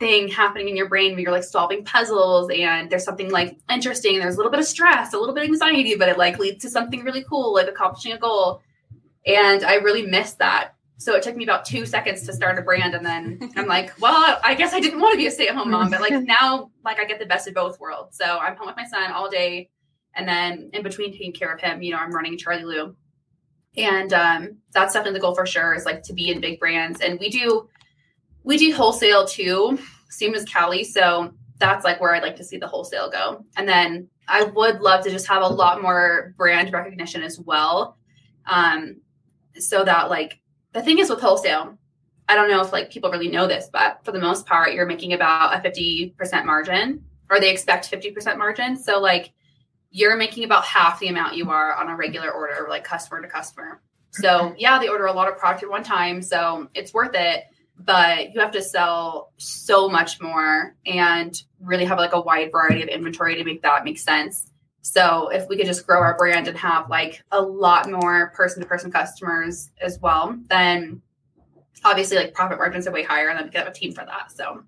[0.00, 4.18] thing happening in your brain where you're like solving puzzles and there's something like interesting.
[4.18, 6.62] There's a little bit of stress, a little bit of anxiety, but it like leads
[6.62, 8.62] to something really cool, like accomplishing a goal.
[9.26, 10.74] And I really missed that.
[11.00, 12.94] So it took me about two seconds to start a brand.
[12.94, 15.56] And then I'm like, well, I guess I didn't want to be a stay at
[15.56, 18.18] home mom, but like now, like I get the best of both worlds.
[18.18, 19.70] So I'm home with my son all day.
[20.14, 22.94] And then in between taking care of him, you know, I'm running Charlie Lou.
[23.78, 27.00] And um, that's definitely the goal for sure is like to be in big brands.
[27.00, 27.70] And we do,
[28.44, 29.78] we do wholesale too,
[30.10, 30.84] same as Cali.
[30.84, 33.46] So that's like where I'd like to see the wholesale go.
[33.56, 37.96] And then I would love to just have a lot more brand recognition as well.
[38.44, 39.00] Um,
[39.58, 40.40] so that like
[40.72, 41.78] the thing is with wholesale,
[42.28, 44.86] I don't know if like people really know this, but for the most part, you're
[44.86, 48.76] making about a 50% margin or they expect 50% margin.
[48.76, 49.32] So like
[49.90, 53.28] you're making about half the amount you are on a regular order, like customer to
[53.28, 53.80] customer.
[54.12, 56.22] So yeah, they order a lot of product at one time.
[56.22, 57.44] So it's worth it,
[57.76, 62.82] but you have to sell so much more and really have like a wide variety
[62.82, 64.50] of inventory to make that make sense.
[64.82, 68.62] So if we could just grow our brand and have like a lot more person
[68.62, 71.02] to person customers as well, then
[71.84, 74.32] obviously like profit margins are way higher and then we get a team for that.
[74.32, 74.64] So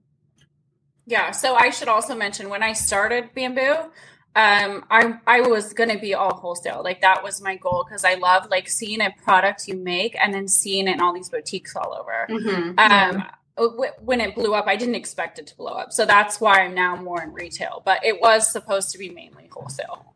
[1.06, 1.30] Yeah.
[1.30, 3.90] So I should also mention when I started Bamboo,
[4.34, 6.82] um, I I was gonna be all wholesale.
[6.82, 10.32] Like that was my goal because I love like seeing a product you make and
[10.32, 12.26] then seeing it in all these boutiques all over.
[12.30, 12.78] mhm.
[12.78, 13.24] Um, w-
[13.56, 16.74] when it blew up, I didn't expect it to blow up, so that's why I'm
[16.74, 17.82] now more in retail.
[17.84, 20.14] But it was supposed to be mainly wholesale.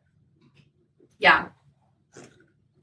[1.18, 1.48] Yeah.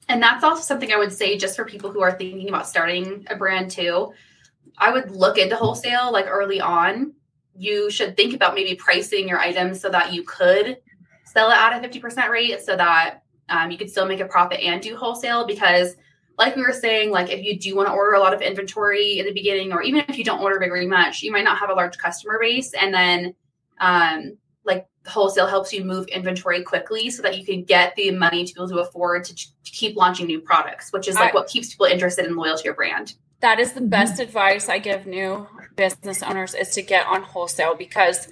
[0.10, 3.26] And that's also something I would say just for people who are thinking about starting
[3.30, 4.14] a brand too.
[4.78, 7.14] I would look into wholesale like early on.
[7.56, 10.78] You should think about maybe pricing your items so that you could
[11.26, 14.60] sell it at a 50% rate so that um, you could still make a profit
[14.60, 15.95] and do wholesale because
[16.38, 19.20] like we were saying, like if you do want to order a lot of inventory
[19.20, 21.70] in the beginning, or even if you don't order very much, you might not have
[21.70, 22.74] a large customer base.
[22.74, 23.36] And then
[23.80, 28.46] um, like wholesale helps you move inventory quickly so that you can get the money
[28.46, 31.36] to be able to afford to, to keep launching new products, which is like I-
[31.36, 33.16] what keeps people interested and loyal to your brand.
[33.42, 37.76] That is the best advice I give new business owners is to get on wholesale
[37.76, 38.30] because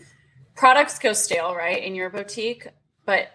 [0.56, 2.68] products go stale, right, in your boutique,
[3.06, 3.28] but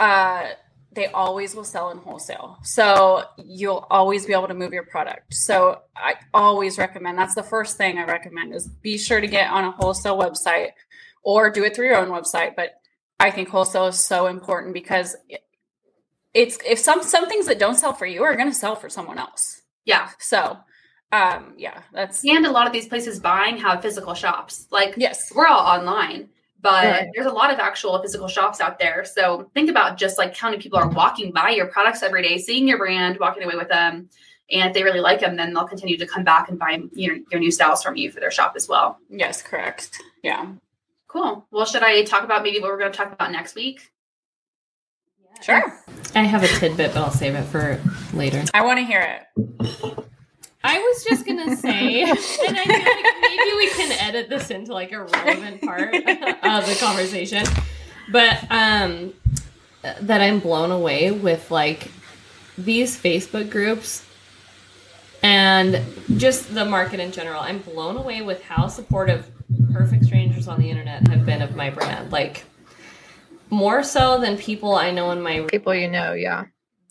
[0.00, 0.48] uh,
[0.94, 2.58] they always will sell in wholesale.
[2.62, 5.34] So you'll always be able to move your product.
[5.34, 9.50] So I always recommend that's the first thing I recommend is be sure to get
[9.50, 10.70] on a wholesale website
[11.22, 12.56] or do it through your own website.
[12.56, 12.72] But
[13.18, 15.16] I think wholesale is so important because
[16.34, 18.88] it's if some some things that don't sell for you are going to sell for
[18.88, 19.62] someone else.
[19.84, 20.10] Yeah.
[20.18, 20.58] So,
[21.10, 24.66] um, yeah, that's And a lot of these places buying have physical shops.
[24.70, 26.30] Like yes, we're all online,
[26.62, 27.08] but Right.
[27.14, 29.04] there's a lot of actual physical shops out there.
[29.04, 32.38] So think about just like how many people are walking by your products every day,
[32.38, 34.08] seeing your brand, walking away with them.
[34.50, 37.16] And if they really like them, then they'll continue to come back and buy your,
[37.30, 38.98] your new styles from you for their shop as well.
[39.10, 40.00] yes, correct.
[40.22, 40.46] Yeah,
[41.08, 41.46] Cool.
[41.50, 43.90] Well, should I talk about maybe what we're going to talk about next week?
[45.42, 45.62] sure.
[46.14, 47.80] I have a tidbit, but I'll save it for
[48.14, 48.44] later.
[48.54, 49.00] I want to hear
[49.40, 50.04] it.
[50.64, 54.72] I was just gonna say, and I feel like maybe we can edit this into
[54.72, 57.44] like a relevant part of the conversation,
[58.10, 59.12] but um,
[59.82, 61.90] that I'm blown away with like
[62.56, 64.04] these Facebook groups
[65.22, 65.80] and
[66.16, 67.40] just the market in general.
[67.40, 69.30] I'm blown away with how supportive
[69.72, 72.12] perfect strangers on the internet have been of my brand.
[72.12, 72.44] Like
[73.50, 76.44] more so than people I know in my People you know, yeah.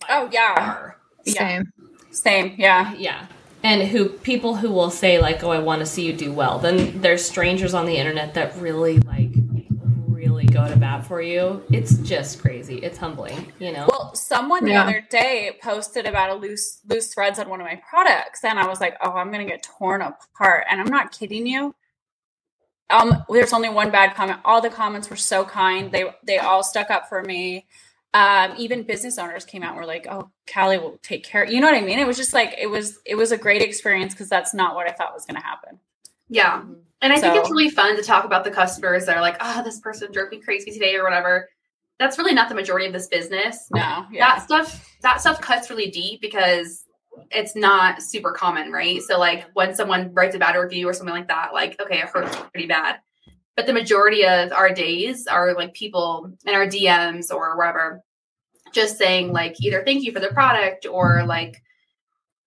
[0.09, 0.97] Oh yeah, are.
[1.25, 1.33] Yeah.
[1.33, 1.73] Same.
[2.11, 2.55] same.
[2.57, 3.27] Yeah, Yeah.
[3.63, 6.57] And who people who will say like, "Oh, I want to see you do well."
[6.57, 9.29] Then there's strangers on the internet that really like
[10.07, 11.63] really go to bat for you.
[11.71, 12.77] It's just crazy.
[12.77, 13.87] It's humbling, you know.
[13.89, 14.83] Well, someone the Yeah.
[14.83, 18.67] other day posted about a loose loose threads on one of my products, and I
[18.67, 21.75] was like, "Oh, I'm gonna get torn apart." And I'm not kidding you.
[22.89, 24.39] Um, there's only one bad comment.
[24.43, 25.91] All the comments were so kind.
[25.91, 27.67] They they all stuck up for me.
[28.13, 31.61] Um, even business owners came out and were like, "Oh, Callie will take care." You
[31.61, 31.97] know what I mean?
[31.97, 34.89] It was just like it was it was a great experience because that's not what
[34.89, 35.79] I thought was going to happen.
[36.29, 36.63] Yeah.
[37.01, 39.63] And I think it's really fun to talk about the customers that are like, oh,
[39.63, 41.49] this person drove me crazy today or whatever.
[41.99, 43.67] That's really not the majority of this business.
[43.73, 46.85] No, yeah, That stuff that stuff cuts really deep because
[47.31, 49.01] it's not super common, right?
[49.01, 52.05] So like when someone writes a bad review or something like that, like okay, it
[52.05, 52.99] hurts pretty bad.
[53.61, 58.01] But the majority of our days are like people in our DMs or wherever
[58.71, 61.61] just saying like either thank you for the product or like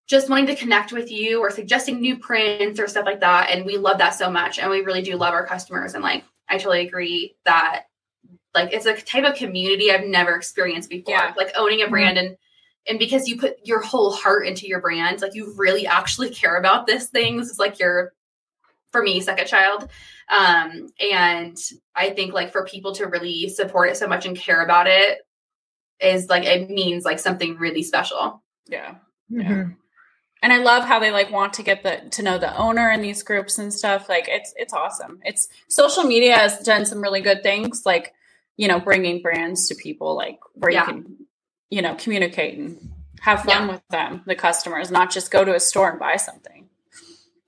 [0.09, 3.51] just wanting to connect with you or suggesting new prints or stuff like that.
[3.51, 4.59] And we love that so much.
[4.59, 5.95] And we really do love our customers.
[5.95, 7.85] And like, I totally agree that
[8.53, 11.15] like it's a type of community I've never experienced before.
[11.15, 11.33] Yeah.
[11.37, 12.37] Like owning a brand and
[12.89, 16.57] and because you put your whole heart into your brand, like you really actually care
[16.57, 17.37] about this thing.
[17.37, 18.15] This is like your
[18.91, 19.89] for me, second child.
[20.29, 21.57] Um, and
[21.95, 25.19] I think like for people to really support it so much and care about it
[26.01, 28.43] is like it means like something really special.
[28.67, 28.97] Yeah.
[29.31, 29.77] Mhm.
[30.43, 33.01] And I love how they like want to get the to know the owner in
[33.01, 34.09] these groups and stuff.
[34.09, 35.21] Like it's it's awesome.
[35.25, 38.13] It's social media has done some really good things, like
[38.57, 40.87] you know, bringing brands to people, like where Yeah.
[40.87, 41.17] you can,
[41.71, 42.79] you know, communicate and
[43.21, 43.73] have fun Yeah.
[43.73, 46.64] with them, the customers, not just go to a store and buy something.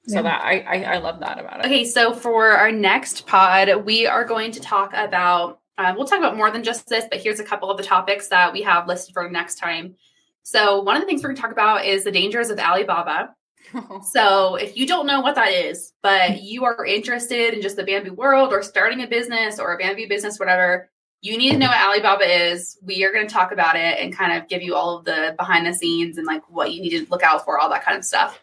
[0.06, 0.22] So Yeah.
[0.22, 1.66] that I, I I love that about it.
[1.66, 6.18] Okay, so for our next pod, we are going to talk about, uh, we'll talk
[6.20, 8.86] about more than just this, but here's a couple of the topics that we have
[8.86, 9.96] listed for next time.
[10.44, 13.34] So, one of the things we're going to talk about is the dangers of Alibaba.
[14.04, 17.82] So, if you don't know what that is, but you are interested in just the
[17.82, 20.88] bamboo world or starting a business or a bamboo business, whatever,
[21.20, 22.78] you need to know what Alibaba is.
[22.80, 25.34] We are going to talk about it and kind of give you all of the
[25.36, 27.98] behind the scenes and like what you need to look out for, all that kind
[27.98, 28.40] of stuff.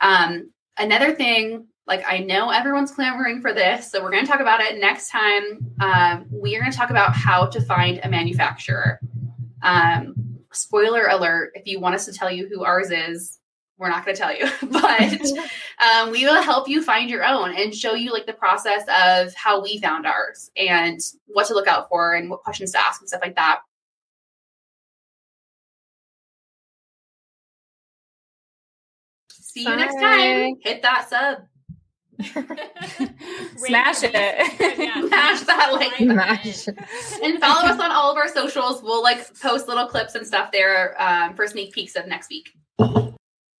[0.00, 4.40] Um, another thing, like I know everyone's clamoring for this, so we're going to talk
[4.40, 5.74] about it next time.
[5.80, 9.00] Um, we are going to talk about how to find a manufacturer.
[9.62, 10.14] Um,
[10.52, 13.38] spoiler alert: if you want us to tell you who ours is,
[13.78, 15.20] we're not going to tell you, but
[16.06, 19.34] um, we will help you find your own and show you like the process of
[19.34, 23.00] how we found ours and what to look out for and what questions to ask
[23.00, 23.60] and stuff like that.
[29.56, 30.56] See you next time.
[30.60, 31.38] Hit that sub.
[33.56, 34.12] Smash it.
[35.06, 36.68] Smash that like Smash.
[37.22, 38.82] and follow us on all of our socials.
[38.82, 42.50] We'll like post little clips and stuff there um, for sneak peeks of next week.